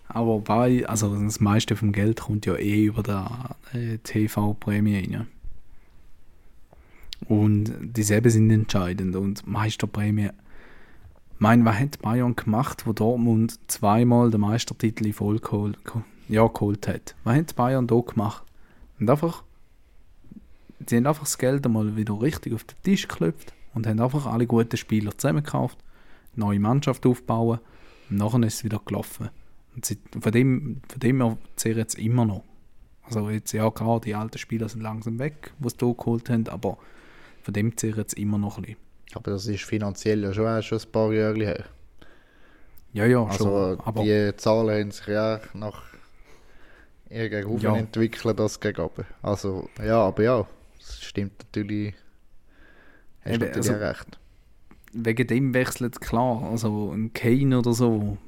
[0.09, 5.27] Aber bei, also das meiste vom Geld kommt ja eh über die äh, TV-Prämie rein.
[7.29, 9.17] Und dieselben sind entscheidend.
[9.17, 10.31] Und Meisterprämie,
[11.39, 15.79] mein, was hat Bayern gemacht, wo Dortmund zweimal den Meistertitel in Folge geholt,
[16.29, 17.15] ja, geholt hat?
[17.25, 18.45] Was hat Bayern da gemacht?
[18.99, 19.43] Und einfach,
[20.87, 24.27] sie haben einfach das Geld einmal wieder richtig auf den Tisch geklopft und haben einfach
[24.27, 25.79] alle guten Spieler zusammengekauft,
[26.35, 27.61] neue Mannschaft aufbauen
[28.09, 29.29] und nachher ist es wieder gelaufen.
[29.75, 32.45] Und sie, von dem, von dem her jetzt immer noch.
[33.03, 36.49] Also jetzt, ja klar, die alten Spieler sind langsam weg, die sie da geholt haben,
[36.49, 36.79] aber
[37.47, 38.79] von dem zehre jetzt immer noch ein bisschen.
[39.15, 41.65] Aber das ist finanziell ja schon, schon ein paar Jahre her.
[42.93, 43.81] Ja, ja, Also schon.
[43.87, 45.85] Aber die Zahlen haben sich ja nach
[47.47, 47.77] oben Ja.
[47.77, 49.05] entwickelt als gegen oben.
[49.23, 50.47] Also ja, aber ja,
[50.79, 51.95] das stimmt natürlich.
[53.25, 54.19] Hast Eben, natürlich also- recht.
[54.93, 56.43] wegen dem wechselt klar.
[56.51, 58.19] Also ein Kane oder so,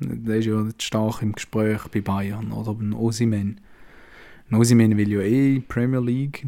[0.00, 3.60] der ist ja stark im Gespräch bei Bayern oder ein Osimen.
[4.50, 6.44] Ein Osimen will ja eh Premier League.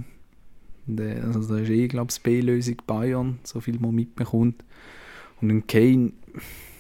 [0.87, 4.65] Der, also da ist eh, glaube ich, B-Lösung Bayern, so viel man mitbekommt.
[5.41, 6.13] Und ein Kane,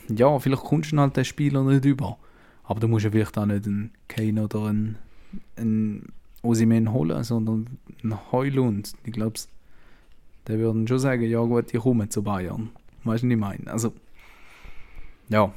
[0.08, 2.18] ja, vielleicht kommst du halt den Spieler nicht über.
[2.64, 4.96] Aber du musst ja vielleicht auch nicht einen Kane oder einen,
[5.56, 6.12] einen
[6.42, 8.92] Osimen holen, sondern einen Heulund.
[9.04, 9.38] Ich glaube,
[10.46, 12.70] der würden schon sagen, ja gut, ich komme zu Bayern.
[13.04, 13.70] Weißt du, was ich meine?
[13.70, 13.92] Also,
[15.28, 15.52] ja,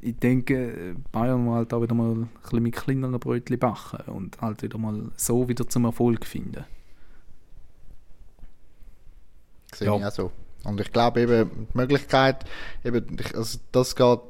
[0.00, 4.40] ich denke, Bayern muss halt auch wieder mal ein bisschen mit kleineren Brötchen backen und
[4.40, 6.64] halt wieder mal so wieder zum Erfolg finden.
[9.74, 9.96] Sehe ja.
[9.96, 10.32] ich auch so.
[10.64, 12.44] Und ich glaube eben, die Möglichkeit,
[12.84, 14.20] eben, also das geht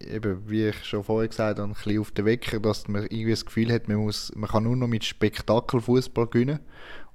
[0.00, 3.30] eben, wie ich schon vorher gesagt habe, ein bisschen auf den Wecker, dass man irgendwie
[3.30, 6.60] das Gefühl hat, man, muss, man kann nur noch mit Spektakelfußball gewinnen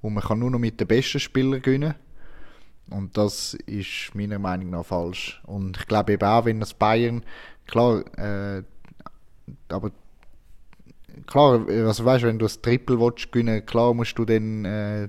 [0.00, 1.94] und man kann nur noch mit den besten Spielern gewinnen.
[2.90, 5.40] Und das ist meiner Meinung nach falsch.
[5.46, 7.24] Und ich glaube eben auch, wenn das Bayern,
[7.66, 8.62] klar, äh,
[9.68, 9.90] aber
[11.26, 15.08] klar, also weißt, wenn du das Triple willst gewinnen, klar musst du dann äh,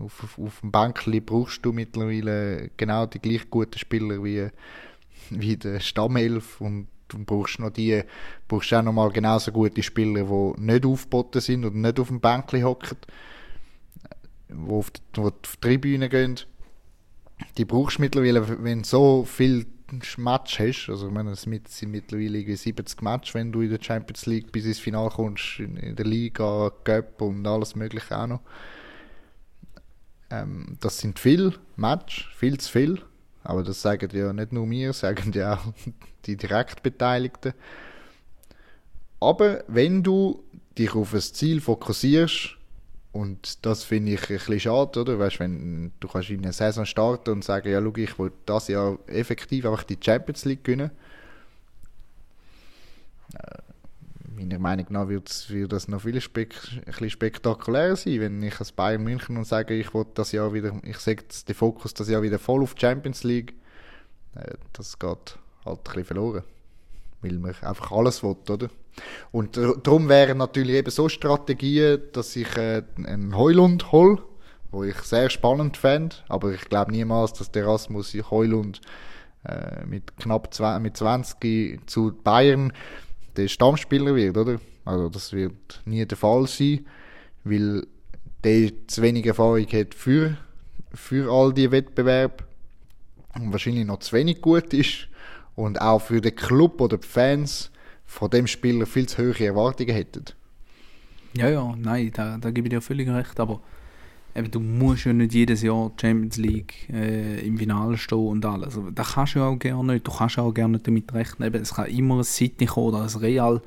[0.00, 4.48] auf, auf dem Bankli brauchst du mittlerweile genau die gleich guten Spieler wie,
[5.30, 8.02] wie der Stammelf und du brauchst noch die,
[8.48, 12.20] brauchst auch noch mal genauso gute Spieler, die nicht aufgeboten sind und nicht auf dem
[12.20, 12.98] Bankli hocken,
[14.48, 16.38] die auf die auf die Tribüne gehen
[17.56, 19.66] die brauchst du mittlerweile, wenn du so viel
[20.16, 24.26] Match hast, also ich meine, es sind mittlerweile 70 Match, wenn du in der Champions
[24.26, 28.40] League bis ins Finale kommst, in der Liga, Cup und alles mögliche auch noch.
[30.34, 33.02] Ähm, das sind viel Match, viel zu viel,
[33.42, 35.72] aber das sagen ja nicht nur wir, sagen ja auch
[36.26, 37.52] die Direktbeteiligten.
[39.20, 40.42] Aber wenn du
[40.76, 42.56] dich auf ein Ziel fokussierst,
[43.12, 45.18] und das finde ich ein bisschen schade, oder?
[45.20, 48.66] Weißt, wenn du kannst in einer Saison starten und sagen, ja, schau, ich will das
[48.66, 50.90] Jahr effektiv einfach die Champions League gewinnen.
[54.36, 56.54] Meiner Meinung nach wird das noch viel spek
[57.08, 60.98] spektakulärer sein, wenn ich als Bayern München und sage, ich will das Jahr wieder, ich
[60.98, 63.54] setze den Fokus das Jahr wieder voll auf die Champions League.
[64.34, 66.42] Äh, das geht halt ein bisschen verloren.
[67.22, 68.68] Weil man einfach alles will, oder?
[69.32, 74.22] Und darum wären natürlich eben so Strategien, dass ich äh, einen Heulund hole,
[74.70, 78.80] wo ich sehr spannend fände, aber ich glaube niemals, dass der Erasmus Heulund
[79.44, 82.72] äh, mit knapp zwei, mit 20 zu Bayern
[83.36, 84.60] der Stammspieler wird, oder?
[84.84, 86.86] Also das wird nie der Fall sein,
[87.44, 87.86] weil
[88.42, 90.36] der zu wenig Erfahrung hat für,
[90.92, 92.44] für all die Wettbewerbe
[93.34, 95.08] und wahrscheinlich noch zu wenig gut ist
[95.54, 97.70] und auch für den Club oder die Fans
[98.04, 100.24] von dem Spieler viel zu hohe Erwartungen hätten.
[101.36, 103.60] Ja, ja, nein, da, da gebe ich dir völlig recht, aber
[104.34, 108.78] eben, du musst ja nicht jedes Jahr Champions League äh, im Finale stehen und alles.
[108.94, 110.06] Das kannst du ja auch gerne nicht.
[110.06, 111.48] Du kannst auch gerne nicht damit rechnen.
[111.48, 113.62] Eben, es kann immer ein City kommen oder ein Real,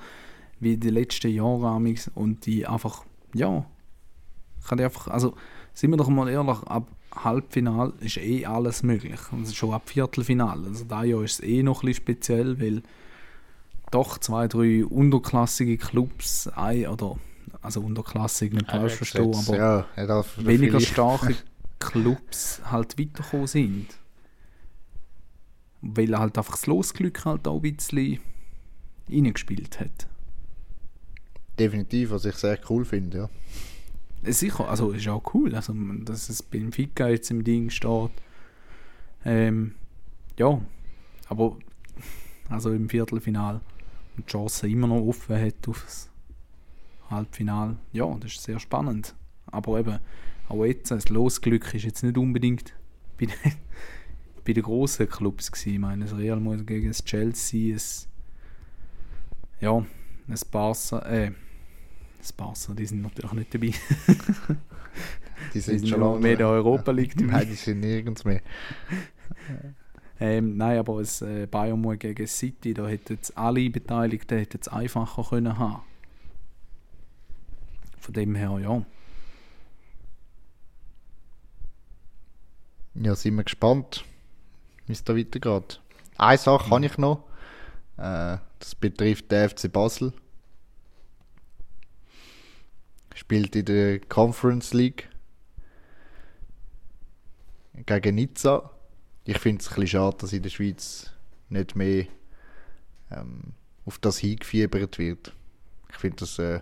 [0.59, 1.79] wie die letzten Jahre
[2.15, 3.03] und die einfach,
[3.33, 3.65] ja,
[4.67, 5.35] kann die einfach, also
[5.73, 9.19] sind wir doch mal ehrlich, ab Halbfinale ist eh alles möglich.
[9.31, 10.67] Also schon ab Viertelfinale.
[10.67, 12.83] Also da Jahr ist es eh noch ein bisschen speziell, weil
[13.91, 17.17] doch zwei, drei unterklassige Clubs, ein, oder
[17.67, 21.35] also unterklassig, nicht falsch ja, verstehen, aber ja, weniger starke
[21.79, 23.87] Clubs halt weitergekommen sind.
[25.81, 28.19] Weil halt einfach das Losglück halt auch ein bisschen
[29.09, 30.07] reingespielt hat.
[31.59, 34.31] Definitiv, was ich sehr cool finde, ja.
[34.31, 38.11] Sicher, also ist auch cool, also, dass es beim Fika jetzt im Ding steht.
[39.25, 39.75] Ähm,
[40.39, 40.61] ja,
[41.27, 41.57] aber
[42.49, 43.55] also im Viertelfinal
[44.15, 45.85] und die Chance immer noch offen hat auf
[47.07, 47.77] das Halbfinale.
[47.93, 49.15] Ja, das ist sehr spannend.
[49.47, 49.99] Aber eben,
[50.49, 52.73] auch jetzt, das Losglück ist jetzt nicht unbedingt
[53.19, 53.35] bei den,
[54.45, 55.73] bei den grossen Clubs gewesen.
[55.73, 58.07] Ich meine, das Real Madrid gegen das Chelsea, es,
[59.59, 61.31] ja, ein Barca, äh,
[62.19, 63.67] das Barca, die sind natürlich nicht dabei.
[65.53, 67.31] die sind, die sind schon lange mehr in der Europa League dabei.
[67.31, 68.41] Nein, die sind nirgends mehr.
[70.19, 75.23] Ähm, nein, aber das äh, Bayern gegen City, da hätten alle Beteiligten hätten es einfacher
[75.23, 75.83] können haben.
[77.99, 78.85] Von dem her, ja.
[82.95, 84.05] Ja, sind wir gespannt,
[84.87, 85.81] wie es da weitergeht.
[86.17, 87.23] Eine Sache kann ich noch.
[87.97, 90.13] Äh, das betrifft den FC Basel.
[93.13, 95.09] Spielt in der Conference League
[97.85, 98.71] gegen Nizza
[99.27, 101.11] ich finde es ein bisschen schade, dass in der Schweiz
[101.49, 102.05] nicht mehr
[103.11, 103.53] ähm,
[103.85, 105.35] auf das hingefiebert wird.
[105.89, 106.61] Ich finde das äh,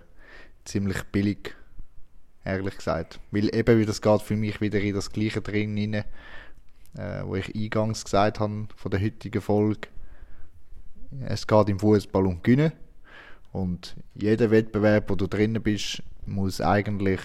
[0.66, 1.56] ziemlich billig,
[2.44, 3.20] ehrlich gesagt.
[3.32, 6.04] Weil eben, wie das geht für mich wieder in das Gleiche drin rein.
[6.98, 9.88] äh, wo ich eingangs gesagt habe von der heutigen Folge.
[11.26, 12.72] Es geht im Fußball um Gewinnen.
[13.52, 17.22] Und jeder Wettbewerb, wo du drinnen bist, muss eigentlich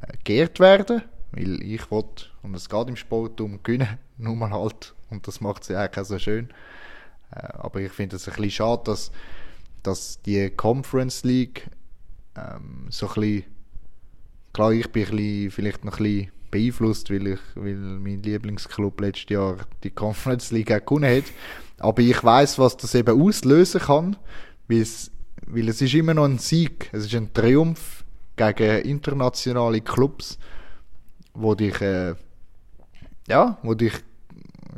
[0.00, 2.04] äh, geehrt werden, weil ich will,
[2.42, 5.98] und es geht im Sport um Gewinnen, nur mal halt, und das macht ja eigentlich
[5.98, 6.50] auch so schön.
[7.32, 9.10] Äh, aber ich finde es ein bisschen schade, dass,
[9.82, 11.68] dass die Conference League
[12.36, 13.44] ähm, so ein bisschen,
[14.52, 19.00] klar, ich bin ein bisschen, vielleicht noch ein bisschen beeinflusst, weil, ich, weil mein Lieblingsclub
[19.00, 21.24] letztes Jahr die Conference League gewonnen hat.
[21.78, 24.16] Aber ich weiß, was das eben auslösen kann,
[24.68, 25.10] weil es,
[25.46, 28.04] weil es ist immer noch ein Sieg, es ist ein Triumph
[28.36, 30.38] gegen internationale Clubs,
[31.34, 32.14] wo dich, äh,
[33.28, 33.92] ja, wo dich,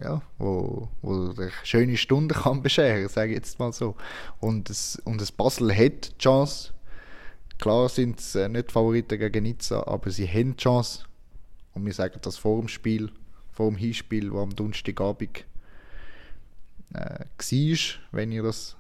[0.03, 3.95] ja, wo, wo dich schöne Stunden kann bescheren, sage ich jetzt mal so.
[4.41, 6.73] Und es, und das Basel hat die Chance,
[7.59, 11.05] klar sind es äh, nicht Favoriten gegen Nizza, aber sie haben die Chance,
[11.75, 13.11] und wir sagen das vor dem Spiel,
[13.53, 15.45] vor dem Hinspiel, wo am Donnerstagabend
[16.95, 17.79] äh, war,
[18.13, 18.77] wenn ihr das,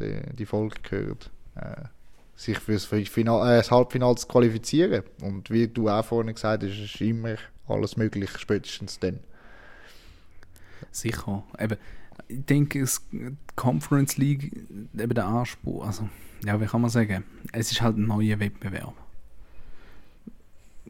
[0.00, 1.84] die, die Folge gehört, äh,
[2.36, 5.04] sich für das, äh, das Halbfinale zu qualifizieren.
[5.20, 7.36] Und wie du auch vorhin gesagt hast, ist immer
[7.68, 9.20] alles möglich, spätestens dann.
[10.90, 11.44] Sicher.
[11.58, 11.78] Eben,
[12.28, 14.52] ich denke, die Conference League,
[14.98, 16.08] eben der Anspruch, also,
[16.44, 18.94] ja, wie kann man sagen, es ist halt ein neuer Wettbewerb.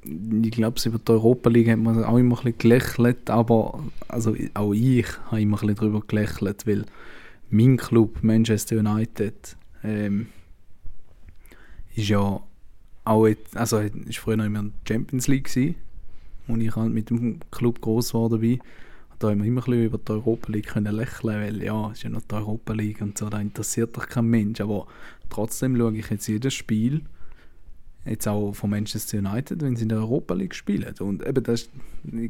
[0.04, 4.36] Ich glaube, über die Europa League hat man auch immer ein bisschen gelächelt, aber also
[4.52, 6.84] auch ich habe immer ein bisschen darüber gelächelt, weil
[7.50, 10.26] mein Club Manchester United ähm,
[11.94, 12.40] ist ja
[13.04, 15.76] auch jetzt, also ist früher noch immer in der Champions League gewesen,
[16.46, 18.60] wo ich halt mit dem Club groß geworden bin.
[19.18, 21.98] Da haben wir immer ein bisschen über die Europa League können lächeln, weil ja, es
[21.98, 24.86] ist ja noch die Europa League und so, da interessiert doch kein Mensch, aber
[25.30, 27.02] trotzdem schaue ich jetzt jedes Spiel
[28.04, 30.94] jetzt auch von Manchester United, wenn sie in der Europa League spielen.
[30.98, 31.70] Und eben das ist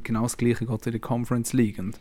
[0.04, 1.78] genau das Gleiche geht in der Conference League.
[1.78, 1.98] Und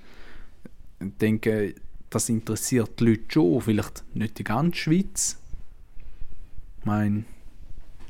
[1.01, 1.75] ich denke,
[2.10, 5.39] das interessiert die Leute schon, vielleicht nicht die ganze Schweiz.
[6.79, 7.23] Ich meine,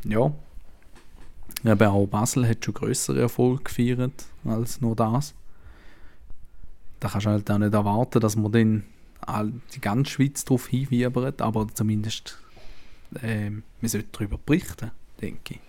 [0.04, 0.34] ja,
[1.64, 5.34] aber auch Basel hat schon größere Erfolge gefeiert als nur das.
[7.00, 8.84] Da kannst du halt auch nicht erwarten, dass man dann
[9.74, 12.43] die ganze Schweiz darauf hinwiebert, aber zumindest
[13.22, 14.92] äh, wir sollten darüber berichten
[15.24, 15.60] denke ich.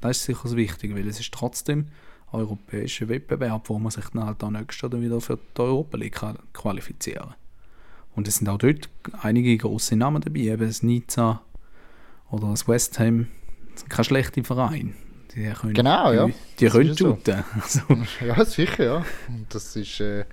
[0.00, 1.86] Das ist sicher das Wichtige, weil es ist trotzdem
[2.32, 5.96] ein europäischer Wettbewerb, wo man sich dann halt auch nächstes Jahr wieder für die Europa
[5.96, 6.20] League
[6.52, 7.34] qualifizieren kann.
[8.14, 8.88] Und es sind auch dort
[9.22, 11.42] einige große Namen dabei, eben das Nizza
[12.30, 13.28] oder das West Ham.
[13.72, 14.92] Das sind keine schlechten Vereine.
[15.34, 16.28] Die können, genau, ja.
[16.60, 17.44] Die, können shooten.
[17.66, 17.80] So.
[17.90, 18.04] Also.
[18.24, 19.04] Ja, sicher, ja.
[19.28, 20.26] Und das ist, äh,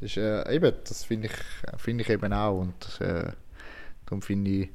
[0.00, 2.60] das ist äh, eben, das finde ich, find ich eben auch.
[2.60, 3.32] Und äh,
[4.04, 4.68] darum finde ich,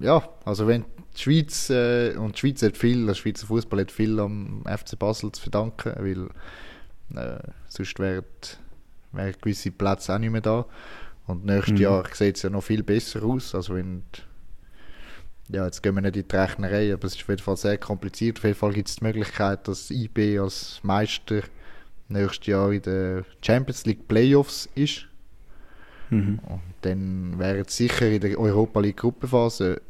[0.00, 0.84] ja, also wenn
[1.16, 4.98] die Schweiz, äh, und die Schweiz hat viel, der Schweizer Fußball hat viel am FC
[4.98, 6.28] Basel zu verdanken, weil
[7.16, 8.24] äh, sonst wären
[9.12, 10.66] wär gewisse Plätze auch nicht mehr da.
[11.26, 11.80] Und nächstes mhm.
[11.80, 13.54] Jahr sieht es ja noch viel besser aus.
[13.54, 17.28] Also wenn die, ja, jetzt gehen wir nicht in die Rechnerei, aber es ist auf
[17.28, 18.38] jeden Fall sehr kompliziert.
[18.38, 21.42] Auf jeden Fall gibt es die Möglichkeit, dass IB als Meister
[22.08, 25.06] nächstes Jahr in der Champions League Playoffs ist.
[26.10, 26.38] Mhm.
[26.46, 29.80] Und dann wäre es sicher in der Europa League Gruppenphase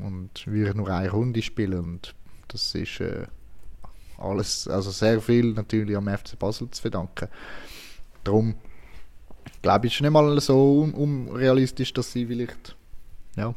[0.00, 2.14] und würde nur eine Runde spielen und
[2.48, 3.26] das ist äh,
[4.18, 7.28] alles, also sehr viel natürlich am FC Basel zu verdanken.
[8.24, 8.54] Darum
[9.62, 12.76] glaube ich, ist nicht mal so unrealistisch, dass sie vielleicht
[13.36, 13.54] ja,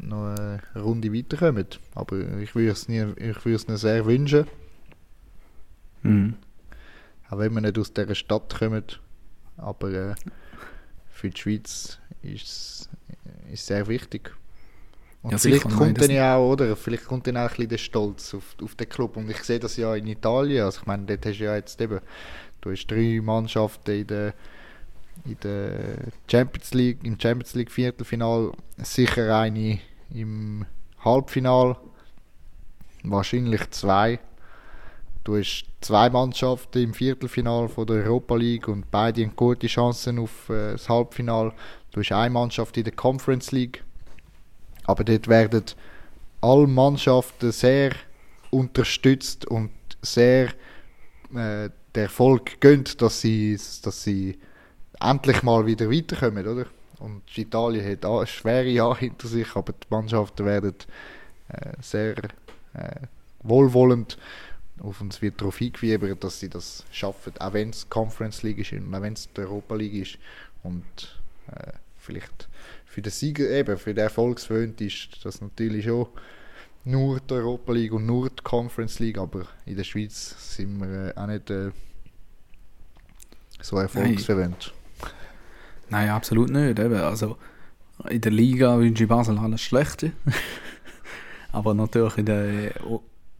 [0.00, 1.66] noch eine Runde weiterkommen.
[1.94, 4.46] Aber ich würde es, nie, ich würde es ihnen sehr wünschen.
[6.02, 6.34] Mhm.
[7.30, 8.84] Auch wenn wir nicht aus dieser Stadt kommen,
[9.58, 10.14] aber äh,
[11.10, 12.88] für die Schweiz ist
[13.52, 14.32] es sehr wichtig.
[15.22, 16.76] Und ja, vielleicht kommt dann ja auch, oder?
[16.76, 19.16] Vielleicht kommt dann auch ein bisschen der Stolz auf, auf den Club.
[19.16, 20.64] Und ich sehe das ja in Italien.
[20.64, 22.00] Also ich meine, dort hast du ja jetzt eben,
[22.60, 24.34] du hast drei Mannschaften in der,
[25.24, 25.96] in der
[26.30, 29.80] Champions League, im Champions League Viertelfinal, sicher eine
[30.14, 30.64] im
[31.04, 31.76] Halbfinal,
[33.02, 34.20] wahrscheinlich zwei.
[35.24, 40.18] Du hast zwei Mannschaften im Viertelfinal von der Europa League und beide haben gute Chancen
[40.18, 41.52] auf äh, das Halbfinal.
[41.92, 43.84] Du hast eine Mannschaft in der Conference League.
[44.84, 45.64] Aber dort werden
[46.40, 47.92] alle Mannschaften sehr
[48.50, 50.48] unterstützt und sehr
[51.34, 54.38] äh, der Erfolg gönnt, dass sie, dass sie
[55.00, 56.66] endlich mal wieder weiterkommen, oder?
[57.00, 60.74] Und Italien hat auch schwere Jahre hinter sich, aber die Mannschaften werden
[61.48, 62.16] äh, sehr
[62.74, 63.06] äh,
[63.42, 64.18] wohlwollend
[64.80, 68.72] auf uns wird darauf hingewiebert, dass sie das schaffen, auch wenn es Conference League ist
[68.72, 70.18] und auch wenn es die Europa League ist.
[70.62, 70.84] Und
[71.52, 72.48] äh, vielleicht
[72.86, 76.08] für den Sieger, eben für den Erfolgsfreund ist das natürlich schon
[76.84, 81.08] nur die Europa League und nur die Conference League, aber in der Schweiz sind wir
[81.08, 81.70] äh, auch nicht äh,
[83.60, 84.72] so erfolgsverwöhnt.
[84.72, 84.78] Nein.
[85.90, 86.78] Nein, absolut nicht.
[86.78, 86.94] Eben.
[86.94, 87.36] Also,
[88.08, 90.12] in der Liga wünsche ich Basel alles Schlechte.
[91.52, 92.72] Aber natürlich in der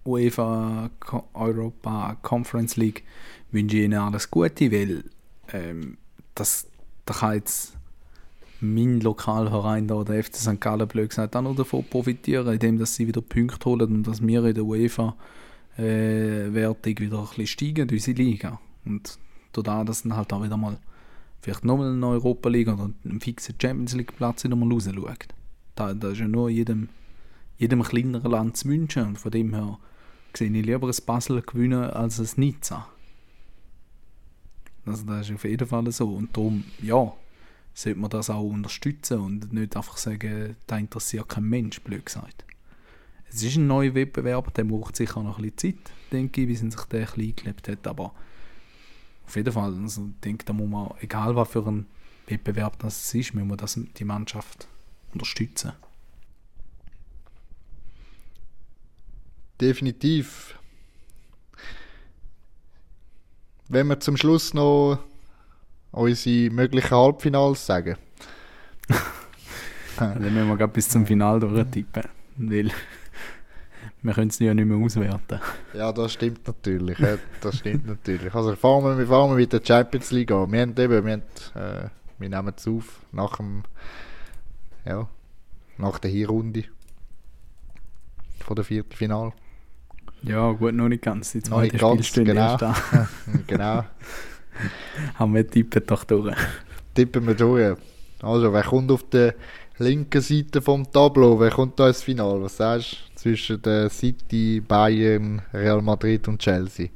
[0.08, 0.90] UEFA
[1.34, 3.04] Europa Conference League
[3.50, 5.04] wünsche ich ihnen alles Gute, weil
[5.52, 5.96] ähm,
[6.34, 6.66] das,
[7.04, 7.76] da kann jetzt
[8.60, 10.60] mein Lokalverein da, der FC St.
[10.60, 14.26] Gallen, blöd gesagt, auch noch davon profitieren, indem dass sie wieder Punkte holen und dass
[14.26, 15.14] wir in der UEFA
[15.76, 18.60] äh, Wertung wieder ein bisschen steigen, unsere Liga.
[18.84, 19.18] Und
[19.52, 20.78] dadurch, dass dann halt auch wieder mal
[21.40, 25.28] vielleicht nochmal eine Europa League oder einen fixen Champions League Platz wieder mal rausschaut.
[25.74, 26.88] Da, da ist ja nur jedem,
[27.58, 29.78] jedem kleineren Land zu wünschen und von dem her
[30.36, 32.88] sehe ich lieber ein Basel gewinnen als ein Nizza.
[34.86, 37.12] Also das ist auf jeden Fall so und darum, ja,
[37.74, 42.44] sollte man das auch unterstützen und nicht einfach sagen, da interessiert kein Mensch, blöd gesagt.
[43.30, 46.60] Es ist ein neuer Wettbewerb, der braucht sicher noch ein bisschen Zeit, denke ich, bis
[46.60, 48.14] sich der ein bisschen eingelebt hat, aber
[49.26, 51.86] auf jeden Fall, also ich denke, da muss man, egal was für ein
[52.26, 54.66] Wettbewerb das ist, muss man das, die Mannschaft
[55.12, 55.72] unterstützen.
[59.60, 60.54] Definitiv.
[63.68, 64.98] Wenn wir zum Schluss noch
[65.90, 67.96] unsere möglichen Halbfinals sagen.
[69.98, 72.04] Dann müssen wir gerade bis zum Final durchtippen.
[72.36, 72.70] Weil
[74.02, 75.40] wir können es ja nicht mehr auswerten.
[75.74, 76.98] Ja, das stimmt natürlich.
[77.40, 78.32] das stimmt natürlich.
[78.32, 80.52] Also fahren wir, fahren wir mit der Champions League an.
[80.52, 81.22] Wir, haben eben, wir, haben,
[81.54, 81.88] äh,
[82.18, 83.64] wir nehmen es auf nach dem
[84.86, 85.08] ja,
[85.76, 86.64] nach der Hinrunde
[88.40, 89.32] von der Viertelfinal.
[90.22, 91.32] Ja, gut, noch nicht ganz.
[91.32, 92.56] Die noch nicht ganz, genau.
[93.46, 93.84] genau.
[95.14, 96.36] Haben wir tippen doch durch.
[96.94, 97.76] Tippen wir durch.
[98.20, 99.34] Also, wer kommt auf der
[99.78, 101.38] linken Seite vom Tableau?
[101.38, 102.42] Wer kommt da ins Finale?
[102.42, 103.20] Was sagst du?
[103.20, 106.88] Zwischen der City, Bayern, Real Madrid und Chelsea.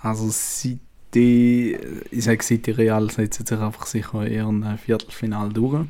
[0.00, 1.76] Also City,
[2.10, 5.86] ich sage City Real setzt sich einfach sicher eher ein Viertelfinal durch.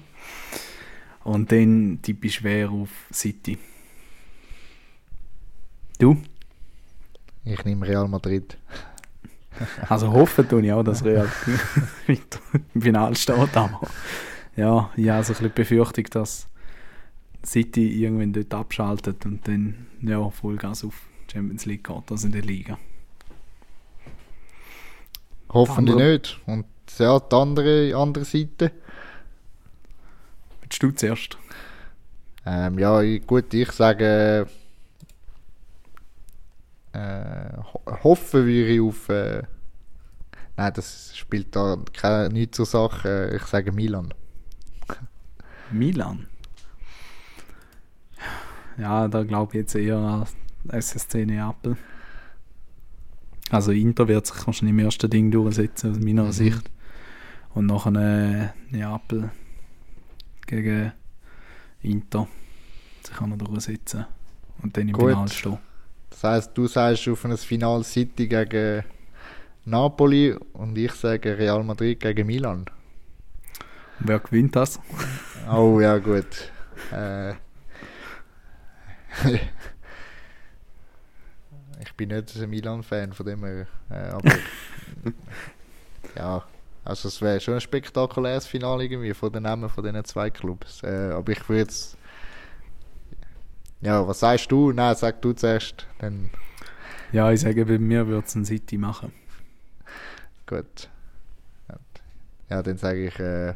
[1.24, 3.58] Und dann tippe ich schwer auf City.
[5.98, 6.16] Du?
[7.44, 8.58] Ich nehme Real Madrid.
[9.88, 11.26] Also hoffen tue ich auch, dass Real
[12.74, 13.80] im Finale steht, aber
[14.54, 16.46] ja, ich habe so ein bisschen Befürchtung, dass
[17.42, 21.00] City irgendwann dort abschaltet und dann ja, Vollgas auf
[21.32, 22.78] Champions League geht, also in der Liga.
[25.48, 26.40] Hoffentlich nicht.
[26.44, 26.66] Und
[26.98, 28.72] ja, die andere, andere Seite?
[30.60, 31.38] Willst du zuerst?
[32.44, 34.46] Ähm, ja, gut, ich sage
[36.96, 37.48] äh,
[38.02, 39.08] hoffen ich auf.
[39.08, 39.42] Äh,
[40.56, 43.32] nein, das spielt da keine, nichts zur Sache.
[43.36, 44.12] Ich sage Milan.
[45.70, 46.26] Milan?
[48.78, 50.26] Ja, da glaube ich jetzt eher an
[50.68, 51.76] SSC Neapel.
[53.50, 56.32] Also Inter wird sich wahrscheinlich im ersten Ding durchsetzen, aus meiner mhm.
[56.32, 56.70] Sicht.
[57.54, 59.30] Und nachher äh, Neapel
[60.46, 60.92] gegen
[61.80, 62.28] Inter
[63.02, 64.04] sich auch noch durchsetzen
[64.62, 65.30] und dann im Gut.
[65.30, 65.58] Stehen.
[66.16, 68.84] Das heisst, du sagst auf ein Final City gegen
[69.66, 72.64] Napoli und ich sage Real Madrid gegen Milan.
[73.98, 74.80] Wer gewinnt das?
[75.52, 76.50] Oh ja, gut.
[76.90, 77.32] Äh,
[81.82, 83.66] ich bin nicht ein Milan-Fan, von dem her.
[83.90, 84.32] Äh, aber
[86.16, 86.42] ja,
[86.82, 90.82] also es wäre schon ein spektakuläres Finale irgendwie von den Namen von diesen zwei Clubs.
[90.82, 91.94] Äh, aber ich würde es
[93.86, 94.72] ja, was sagst du?
[94.72, 95.86] Nein, sag du zuerst.
[95.98, 96.30] Dann
[97.12, 99.12] ja, ich sage, bei mir würde es ein City machen.
[100.44, 100.88] Gut.
[102.50, 103.18] Ja, dann sage ich.
[103.20, 103.54] Äh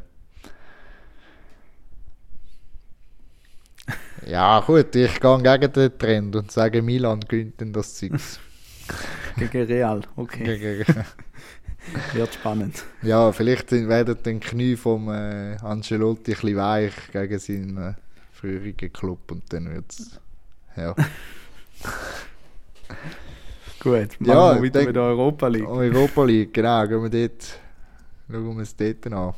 [4.26, 8.38] ja, gut, ich gehe gegen den Trend und sage, Milan gewinnt denn das Zeugs.
[9.36, 10.58] gegen Real, okay.
[10.58, 11.04] Gegen,
[12.12, 12.84] Wird spannend.
[13.02, 17.76] Ja, vielleicht werden die Knie vom äh, Ancelotti ein bisschen weich gegen seinen.
[17.76, 17.94] Äh,
[18.41, 20.18] früheren Club und dann wird es.
[20.76, 20.95] Ja.
[23.80, 25.66] Gut, machen ja, wir weiter mit der Europa League.
[25.68, 26.86] Europa League, genau.
[26.86, 27.61] Gehen wir dort,
[28.30, 29.34] schauen wir es dort an.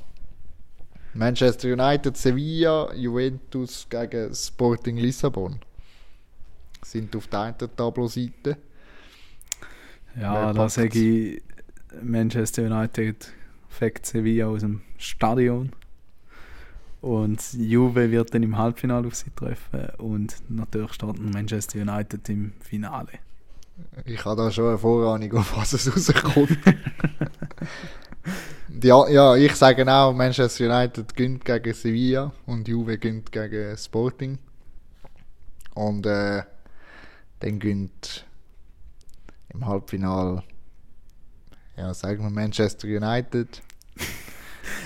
[1.15, 5.59] Manchester United, Sevilla, Juventus gegen Sporting Lissabon.
[6.83, 8.57] Sind auf der einen Tableau-Seite.
[10.21, 11.43] Ja, da sage ich
[12.03, 13.33] Manchester United
[13.69, 15.73] fängt Sevilla aus dem Stadion.
[17.03, 22.53] Und Juve wird dann im Halbfinale auf sie treffen und natürlich starten Manchester United im
[22.61, 23.19] Finale.
[24.05, 26.59] Ich habe da schon eine Vorahnung, auf was es rauskommt.
[28.83, 34.39] ja, ja, ich sage auch, Manchester United gönnt gegen Sevilla und Juve gönnt gegen Sporting.
[35.75, 36.45] Und äh,
[37.41, 38.25] dann gönnt
[39.53, 40.45] im Halbfinale
[41.77, 43.63] ja, sagen wir Manchester United.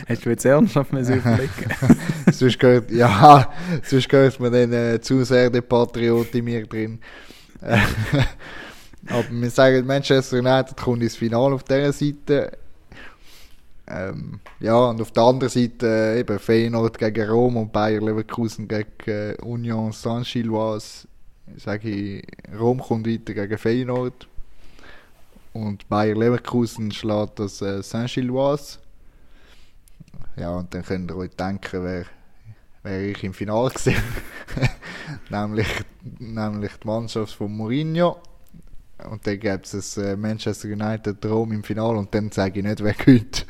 [0.09, 1.51] Hast du jetzt ernsthaft mal überlegen?
[2.32, 7.01] sonst gehört, ja, sonst gehört mir dann äh, zu sehr der Patriot in mir drin.
[9.09, 12.53] Aber wir sagen, Manchester United kommt ins Finale auf dieser Seite.
[13.89, 18.66] Ähm, ja, und auf der anderen Seite äh, eben Feyenoord gegen Rom und Bayer Leverkusen
[18.66, 21.07] gegen äh, Union Saint-Gilloise.
[21.57, 22.26] Sage ich,
[22.59, 24.26] Rom kommt weiter gegen Feyenoord.
[25.53, 28.78] Und Bayer Leverkusen schlägt das äh, Saint-Gilloise.
[30.37, 32.05] Ja, und dann könnt ihr euch denken, wer,
[32.82, 34.03] wer ich im Finale gesehen
[35.30, 35.66] nämlich,
[36.18, 38.18] nämlich die Mannschaft von Mourinho.
[39.11, 42.82] Und dann gibt es äh, Manchester United Rom im Finale und dann sage ich nicht,
[42.82, 43.47] wer gewinnt.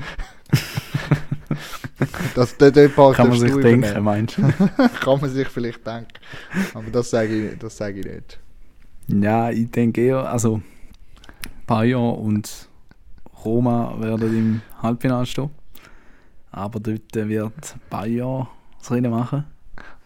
[2.34, 4.42] das, dort Kann man sich denken, meinst du?
[5.00, 6.08] Kann man sich vielleicht denken.
[6.74, 8.40] Aber das sage ich, das sage ich nicht.
[9.08, 10.60] Ja, ich denke eher, also
[11.66, 12.68] Bayern und
[13.44, 15.50] Roma werden im Halbfinale stehen.
[16.56, 18.48] Aber dort wird Bayern
[18.78, 19.44] das Rennen machen.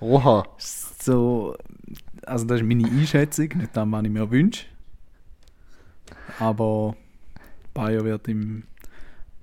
[0.00, 0.44] Oha.
[0.58, 1.56] So,
[2.26, 4.66] also das ist meine Einschätzung, nicht das, was ich mir wünsche.
[6.40, 6.96] Aber
[7.72, 8.64] Bayern wird im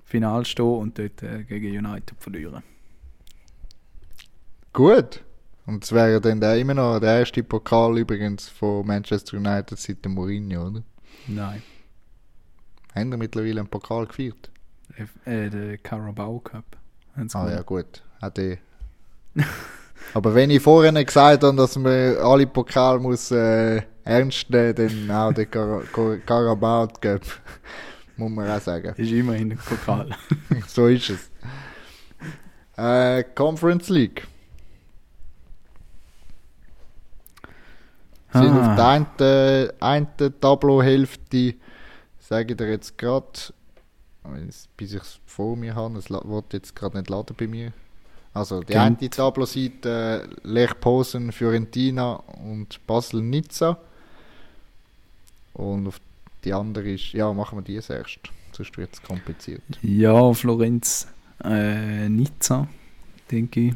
[0.04, 2.62] Finale stehen und dort äh, gegen United verlieren.
[4.74, 5.24] Gut.
[5.64, 10.04] Und es wäre dann der immer noch der erste Pokal übrigens von Manchester United seit
[10.04, 10.82] dem Mourinho, oder?
[11.26, 11.62] Nein.
[12.94, 14.50] Haben wir mittlerweile einen Pokal gefeiert?
[15.24, 16.77] Äh, der Carabao Cup.
[17.34, 18.02] Ah ja, gut.
[18.20, 18.58] Auch der.
[20.14, 25.10] Aber wenn ich vorhin gesagt habe, dass man alle Pokal muss äh, ernst nehmen, dann
[25.10, 27.22] auch den Car Car Carabao Cup,
[28.16, 28.94] muss man auch sagen.
[28.96, 30.10] Ist immerhin ein Pokal.
[30.66, 31.30] so ist es.
[32.76, 34.26] Äh, Conference League.
[38.32, 38.42] Ah.
[38.42, 41.54] Sind auf der einen, einen Tableauhälfte,
[42.18, 43.52] sage ich dir jetzt gerade,
[44.76, 47.72] bis ich es vor mir habe, es wird jetzt gerade nicht laden bei mir.
[48.34, 49.00] Also die Gent.
[49.00, 53.78] eine Tableau-Seite äh, Lech Posen, Fiorentina und Basel Nizza.
[55.54, 56.00] Und auf
[56.44, 58.20] die andere ist, ja, machen wir die erst,
[58.52, 59.62] sonst wird es kompliziert.
[59.82, 61.08] Ja, Florenz,
[61.42, 62.68] äh, Nizza,
[63.30, 63.74] denke ich.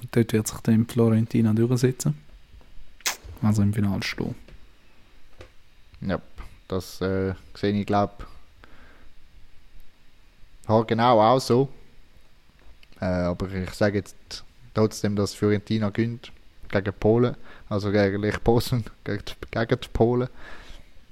[0.00, 2.16] Und dort wird sich dann Florentina durchsetzen.
[3.42, 4.34] Also im Finale stehen.
[6.00, 6.20] Ja,
[6.68, 8.24] das äh, sehe ich, glaube ich,
[10.66, 11.68] genau auch so.
[13.00, 16.32] Äh, aber ich sage jetzt trotzdem, dass Fiorentina gönnt
[16.68, 17.36] gegen Polen,
[17.68, 20.28] also gegen Lech Posen, gegen, gegen die Polen.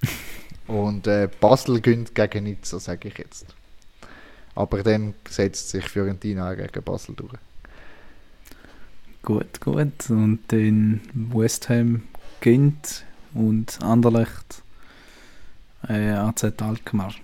[0.67, 3.47] Und äh, Basel gönnt gegen Nizza, sage ich jetzt.
[4.55, 7.33] Aber dann setzt sich Fiorentina auch gegen Basel durch.
[9.23, 10.11] Gut, gut.
[10.11, 12.03] Und dann West Ham
[12.41, 14.63] gönnt und Anderlecht
[15.89, 17.15] äh, AZ Alkmaar.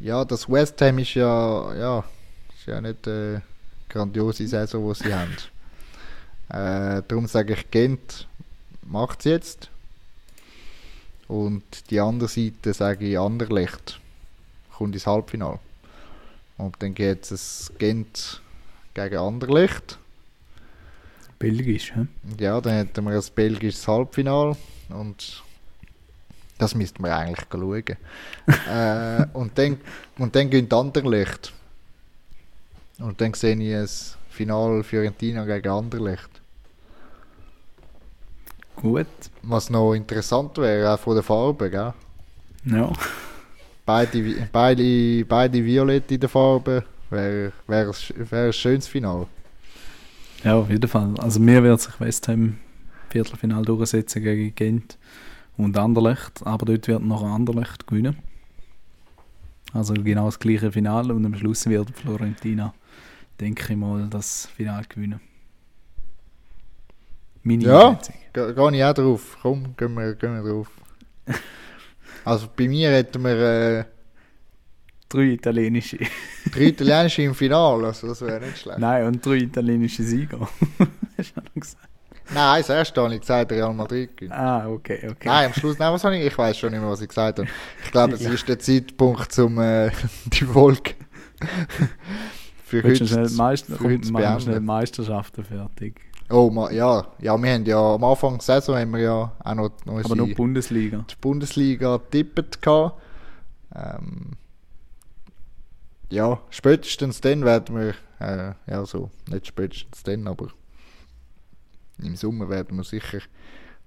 [0.00, 2.04] Ja, das West Ham ist ja, ja,
[2.56, 3.42] ist ja nicht eine
[3.88, 5.36] grandiose Saison, die sie haben.
[6.48, 8.26] Äh, darum sage ich, Gent
[8.82, 9.70] macht es jetzt.
[11.28, 14.00] Und die andere Seite sage ich Anderlecht.
[14.72, 15.58] Kommt ins Halbfinale.
[16.56, 18.40] Und dann geht es Gent
[18.94, 19.98] gegen Anderlecht.
[21.38, 22.06] Belgisch, hä?
[22.38, 24.56] Ja, dann hätten wir ein belgisches Halbfinale.
[24.88, 25.42] Und
[26.60, 27.84] das müsste man eigentlich schauen.
[28.70, 29.78] äh, und dann,
[30.18, 31.52] und dann gehen Anderlecht.
[32.98, 33.88] Und dann sehe ich ein
[34.28, 36.28] Final Fiorentina gegen Anderlecht.
[38.76, 39.06] Gut.
[39.42, 41.92] Was noch interessant wäre, auch von der Farbe, gell?
[42.64, 42.92] Ja.
[43.84, 47.92] Beide, beide, beide violett in der Farbe, wäre wär,
[48.30, 49.26] wär ein schönes Final.
[50.44, 51.14] Ja, auf jeden Fall.
[51.18, 52.58] Also mir wird sich West Ham
[53.10, 54.96] Viertelfinal durchsetzen gegen Gent
[55.64, 58.16] und Anderlecht, aber dort wird noch Anderlecht gewinnen.
[59.72, 62.74] Also genau das gleiche Finale und am Schluss wird Florentina,
[63.40, 65.20] denke ich mal, das Finale gewinnen.
[67.42, 67.98] Meine ja,
[68.32, 69.38] gehe ich auch drauf.
[69.40, 70.70] Komm, gehen wir, gehen wir drauf.
[72.24, 73.36] also bei mir hätten wir...
[73.38, 73.84] Äh,
[75.08, 75.98] drei italienische.
[76.52, 78.78] drei italienische im Finale, also das wäre nicht schlecht.
[78.78, 80.40] Nein, und drei italienische Sieger.
[81.18, 81.89] Hast du noch gesagt?
[82.32, 84.34] Nein, das erste habe ich gesagt, Real Madrid gewinnt.
[84.34, 85.28] Ah, okay, okay.
[85.28, 86.26] Nein, am Schluss, nein, was habe ich?
[86.26, 87.48] Ich weiß schon nicht mehr, was ich gesagt habe.
[87.84, 89.90] Ich glaube, es ist der Zeitpunkt, um äh,
[90.26, 90.94] die Folge
[92.64, 96.00] für heute, schnell Meister, für heute machen schnell Meisterschaften fertig.
[96.30, 99.70] Oh, ja, ja, wir haben ja am Anfang der Saison haben wir ja auch noch,
[99.84, 101.04] noch Aber noch Bundesliga.
[101.10, 103.02] Die Bundesliga tippet gehabt.
[103.74, 104.36] Ähm,
[106.08, 110.48] ja, spätestens dann werden wir, äh, ja so, nicht spätestens dann, aber
[112.02, 113.20] im Sommer werden wir sicher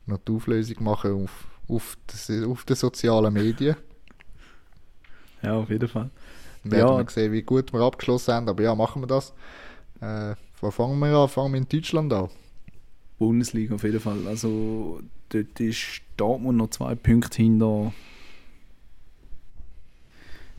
[0.05, 3.75] noch die Auflösung machen auf, auf, das, auf den sozialen Medien.
[5.41, 6.09] Ja, auf jeden Fall.
[6.63, 6.97] Werden Ja.
[6.97, 8.49] wir sehen, wie gut wir abgeschlossen haben.
[8.49, 9.33] Aber ja, machen wir das.
[10.01, 11.27] Äh, wo fangen wir an?
[11.29, 12.29] Fangen wir in Deutschland an.
[13.17, 14.25] Bundesliga auf jeden Fall.
[14.27, 17.93] Also dort ist Dortmund noch zwei Punkte hinter,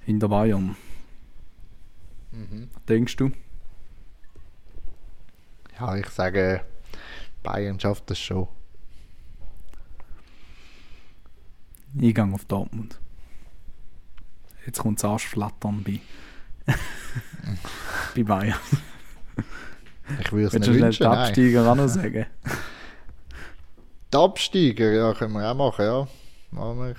[0.00, 0.76] hinter Bayern.
[2.32, 3.30] Was denkst du?
[5.78, 6.62] Ja, ich sage,
[7.44, 8.48] Bayern schafft das schon.
[11.96, 12.98] Ich gehe auf Dortmund.
[14.66, 16.00] Jetzt kommt das Arschflattern bei,
[18.16, 18.58] bei Bayern.
[20.20, 21.02] Ich würde es Willst nicht du wünschen.
[21.04, 21.18] die Nein.
[21.18, 22.26] Absteiger auch noch sagen?
[24.12, 26.08] Die Absteiger, ja, können wir auch machen, ja.
[26.50, 26.90] Machen wir.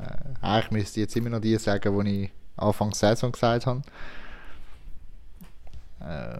[0.00, 3.66] Äh, eigentlich müsste ich jetzt immer noch die sagen, die ich Anfang der Saison gesagt
[3.66, 3.82] habe.
[6.00, 6.38] Äh,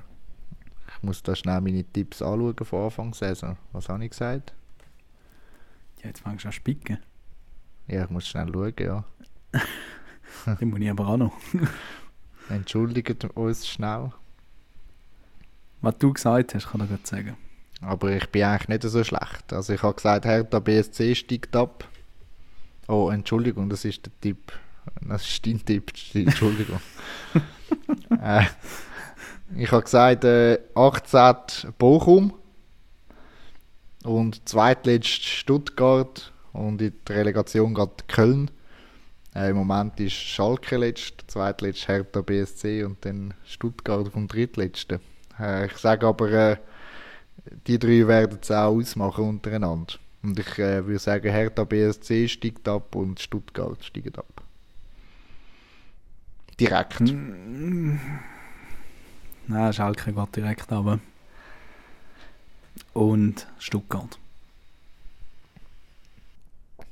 [1.02, 3.56] ich muss da schnell meine Tipps anschauen von Anfang der Saison.
[3.72, 4.54] Was habe ich gesagt?
[6.00, 6.98] Ja, jetzt fängst du an zu spicken.
[7.88, 9.04] Ja, ich muss schnell schauen, ja.
[10.60, 11.32] Den muss ich aber auch noch.
[12.48, 14.12] Entschuldigt uns schnell.
[15.80, 17.36] Was du gesagt hast, kann ich gerade sagen.
[17.80, 19.52] Aber ich bin eigentlich nicht so schlecht.
[19.52, 21.84] Also ich habe gesagt, Hertha BSC steigt ab.
[22.86, 24.52] Oh, Entschuldigung, das ist der Tipp.
[25.00, 26.80] Das ist dein Tipp, Entschuldigung.
[28.22, 28.44] äh,
[29.56, 32.34] ich habe gesagt, äh, 18 Bochum
[34.04, 38.50] und zweitletzt Stuttgart und in der Relegation geht Köln.
[39.34, 45.00] Äh, Im Moment ist Schalke letzt, zweitletzt Hertha BSC und dann Stuttgart vom drittletzten.
[45.38, 46.56] Äh, ich sage aber, äh,
[47.66, 49.94] die drei werden es auch ausmachen untereinander.
[50.22, 54.42] Und ich äh, würde sagen, Hertha BSC steigt ab und Stuttgart steigt ab.
[56.60, 57.00] Direkt.
[57.00, 57.98] Hm.
[59.46, 61.00] Nein, Schalke geht direkt runter.
[62.92, 64.18] Und Stuttgart.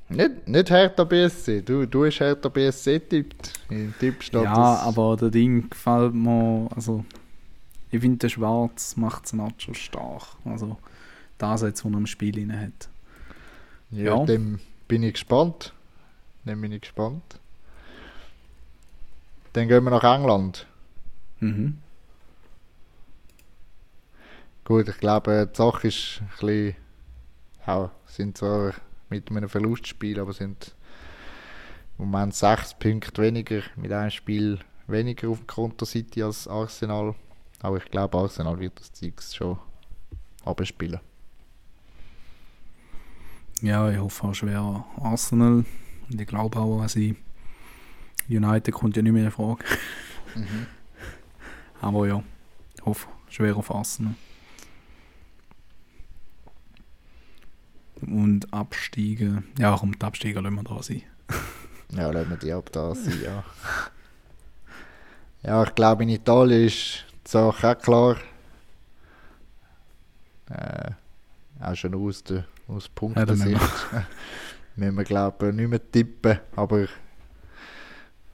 [0.09, 1.61] Nicht, nicht Hertha BSC.
[1.61, 3.53] Du, du hast Hertha BSC tippt.
[3.69, 6.67] Im Tipp steht Ja, aber der Ding gefällt mir.
[6.75, 7.05] Also,
[7.91, 10.23] ich finde, der Schwarz macht es schon stark.
[10.43, 10.77] Also,
[11.37, 12.89] das jetzt, was er im Spiel inne hat.
[13.91, 14.25] Ja, ja.
[14.25, 15.73] dem bin ich gespannt.
[16.43, 17.39] Dem bin ich gespannt.
[19.53, 20.65] Dann gehen wir nach England.
[21.39, 21.77] Mhm.
[24.71, 26.75] Gut, ich glaube, die Sache ist ein bisschen,
[27.67, 28.73] ja, sind zwar
[29.09, 30.77] mit einem Verlustspiel, aber sind
[31.99, 37.15] im Moment sechs Punkte weniger, mit einem Spiel weniger auf dem Konto City als Arsenal.
[37.59, 39.59] Aber ich glaube, Arsenal wird das Zeug schon
[40.45, 41.01] abspielen.
[43.61, 45.65] Ja, ich hoffe auch schwer Arsenal.
[46.09, 47.17] Und ich glaube auch, dass sie
[48.29, 49.65] United kommt ja nicht mehr in Frage.
[51.81, 52.23] Aber ja,
[52.77, 54.15] ich hoffe schwer auf Arsenal.
[58.01, 59.45] Und absteigen.
[59.57, 61.03] Ja, komm, die Absteiger lassen wir da sein.
[61.93, 63.43] Ja, lassen wir die ab da sein, ja.
[65.43, 68.15] Ja, ich glaube, in Italien ist die Sache auch klar.
[70.49, 70.91] Äh,
[71.59, 73.61] auch schon aus der aus Ja, Punkten dann müssen sind.
[74.77, 76.39] müssen wir, glaube ich, nicht mehr tippen.
[76.55, 76.87] Aber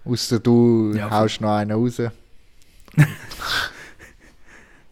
[0.06, 2.00] außer du Ja, haust noch einen raus.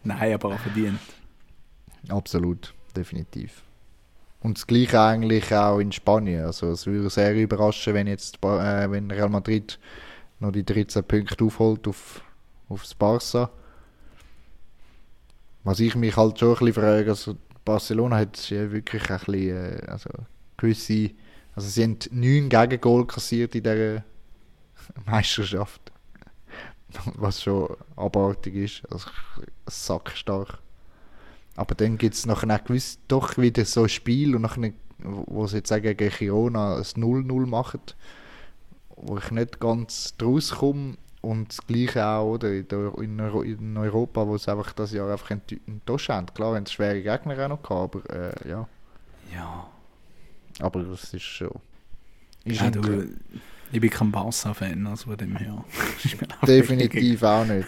[0.02, 0.98] Nein, aber auch verdient.
[2.08, 3.62] Absolut, definitiv.
[4.46, 6.44] Und das Gleiche eigentlich auch in Spanien.
[6.44, 9.76] Also es würde sehr überraschen, wenn jetzt äh, wenn Real Madrid
[10.38, 12.22] noch die 13 Punkte aufholt auf,
[12.68, 13.50] auf das Barca.
[15.64, 19.48] Was ich mich halt schon ein bisschen frage, also Barcelona hat ja wirklich ein bisschen,
[19.48, 20.10] äh, also
[20.56, 21.10] gewisse,
[21.56, 24.04] also sie haben neun Gegengol kassiert in dieser
[25.06, 25.90] Meisterschaft.
[27.16, 29.10] Was schon abartig ist, also
[29.66, 30.60] sackstark.
[31.56, 35.46] Aber dann gibt es nachher auch gewiss, doch wieder so ein Spiel und nachher, wo
[35.46, 37.80] sie jetzt auch gegen Girona ein 0-0 machen,
[38.96, 40.96] wo ich nicht ganz draus komme.
[41.22, 44.92] Und das Gleiche auch oder, in, der, in, Euro- in Europa, wo sie einfach das
[44.92, 46.26] Jahr einfach ent- enttäuscht haben.
[46.32, 48.10] Klar, haben sie schwere Gegner auch noch gehabt, aber
[48.44, 48.68] äh, ja.
[49.34, 49.66] Ja,
[50.60, 51.50] Aber das ist schon...
[52.44, 53.08] Ist ja du,
[53.72, 55.64] ich bin kein Barca-Fan, also von dem her.
[56.46, 57.66] Definitiv auch nicht.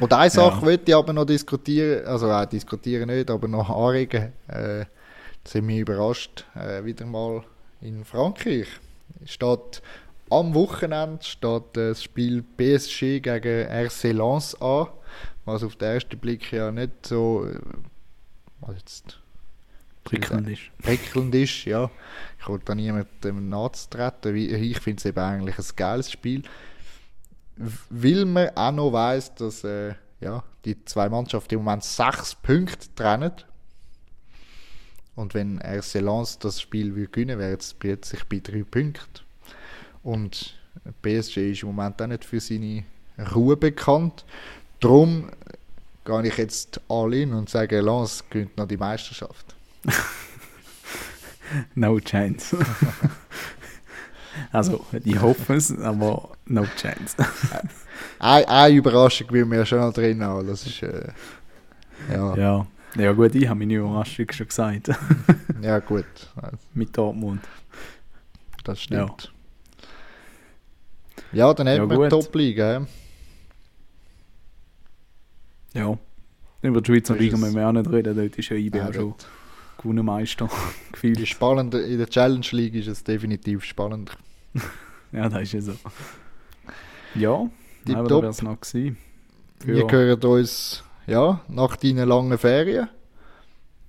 [0.00, 0.62] Und eine Sache Ja.
[0.66, 4.32] wollte ich aber noch diskutieren, also auch diskutieren nicht, aber noch anregen.
[4.48, 4.86] Äh,
[5.44, 7.42] sind wir überrascht, äh, wieder mal
[7.80, 8.68] in Frankreich.
[9.24, 9.82] Steht
[10.30, 14.86] am Wochenende steht äh, das Spiel PSG gegen RC Lens an,
[15.44, 17.58] was auf den ersten Blick ja nicht so äh,
[18.60, 19.18] was jetzt
[20.04, 20.62] prickelnd ist.
[20.82, 21.90] prickelnd ist, ja.
[22.40, 24.34] Ich wollte da niemandem nachzutreten.
[24.36, 26.42] Ich finde es eben eigentlich ein geiles Spiel.
[27.56, 32.86] Weil man auch noch weiss, dass äh, ja, die zwei Mannschaften im Moment sechs Punkte
[32.94, 33.32] trennen.
[35.14, 39.24] Und wenn RC Lens das Spiel gewinnen wäre es plötzlich bei drei Punkten.
[40.02, 40.54] Und
[41.02, 42.84] PSG ist im Moment auch nicht für seine
[43.34, 44.24] Ruhe bekannt.
[44.80, 45.30] Darum
[46.04, 49.54] gehe ich jetzt all in und sage, Lens gewinnt noch die Meisterschaft.
[51.74, 52.58] no chance.
[54.50, 57.16] also, ich hoffe es, aber no chance.
[58.18, 60.46] eine, eine Überraschung will ja schon noch drin haben.
[60.46, 61.08] Das ist, äh,
[62.10, 62.36] ja.
[62.36, 62.66] ja.
[62.94, 64.90] Ja gut, ich habe meine Überraschung schon gesagt.
[65.62, 66.04] ja gut.
[66.74, 67.40] Mit Dortmund.
[68.64, 69.32] Das stimmt.
[71.32, 72.86] Ja, ja dann hätten ja, wir Top-Liga.
[75.74, 75.98] Ja.
[76.60, 79.14] Über die Schweizer Liga müssen wir auch nicht reden, dort ist ja IB ja, schon
[79.78, 80.48] gewonnen Meister.
[80.92, 81.26] Gefühlt.
[81.28, 84.14] Spannend, in der Challenge League ist es definitiv spannender.
[85.12, 85.74] ja, das ist ja so.
[87.14, 87.50] Ja,
[87.86, 88.96] die aber wäre es noch gewesen.
[89.64, 92.88] Wir hören uns ja, nach deinen langen Ferien.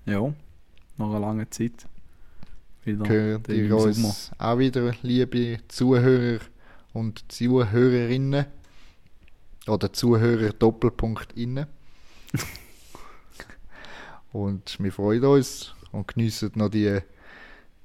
[0.06, 0.34] Ja,
[0.98, 1.88] nach einer langen Zeit.
[2.84, 4.14] Wieder hören ihr uns Sommer.
[4.38, 6.42] auch wieder, liebe Zuhörer
[6.92, 8.46] und Zuhörerinnen.
[9.68, 11.68] Oder Zuhörer Doppelpunkt innen.
[14.34, 17.00] und wir freuen uns und geniessen noch die,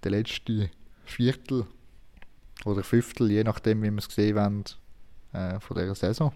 [0.03, 0.71] die letzte
[1.05, 1.67] Viertel
[2.65, 4.65] oder Fünftel, je nachdem, wie wir es gesehen haben,
[5.33, 6.33] äh, von dieser Saison.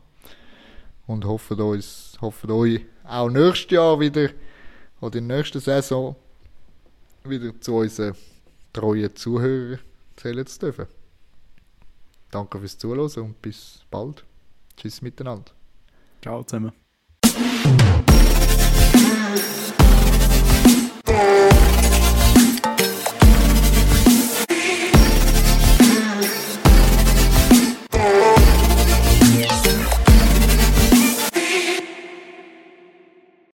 [1.07, 4.31] Und hoffen, uns, hoffen euch auch nächstes Jahr wieder
[5.01, 6.15] oder in der nächsten Saison
[7.25, 8.15] wieder zu unseren
[8.73, 9.81] treuen Zuhörern
[10.17, 10.87] zählen zu dürfen.
[12.31, 14.25] Danke fürs Zuhören und bis bald.
[14.77, 15.53] Tschüss miteinander.
[16.23, 16.73] Ciao zusammen.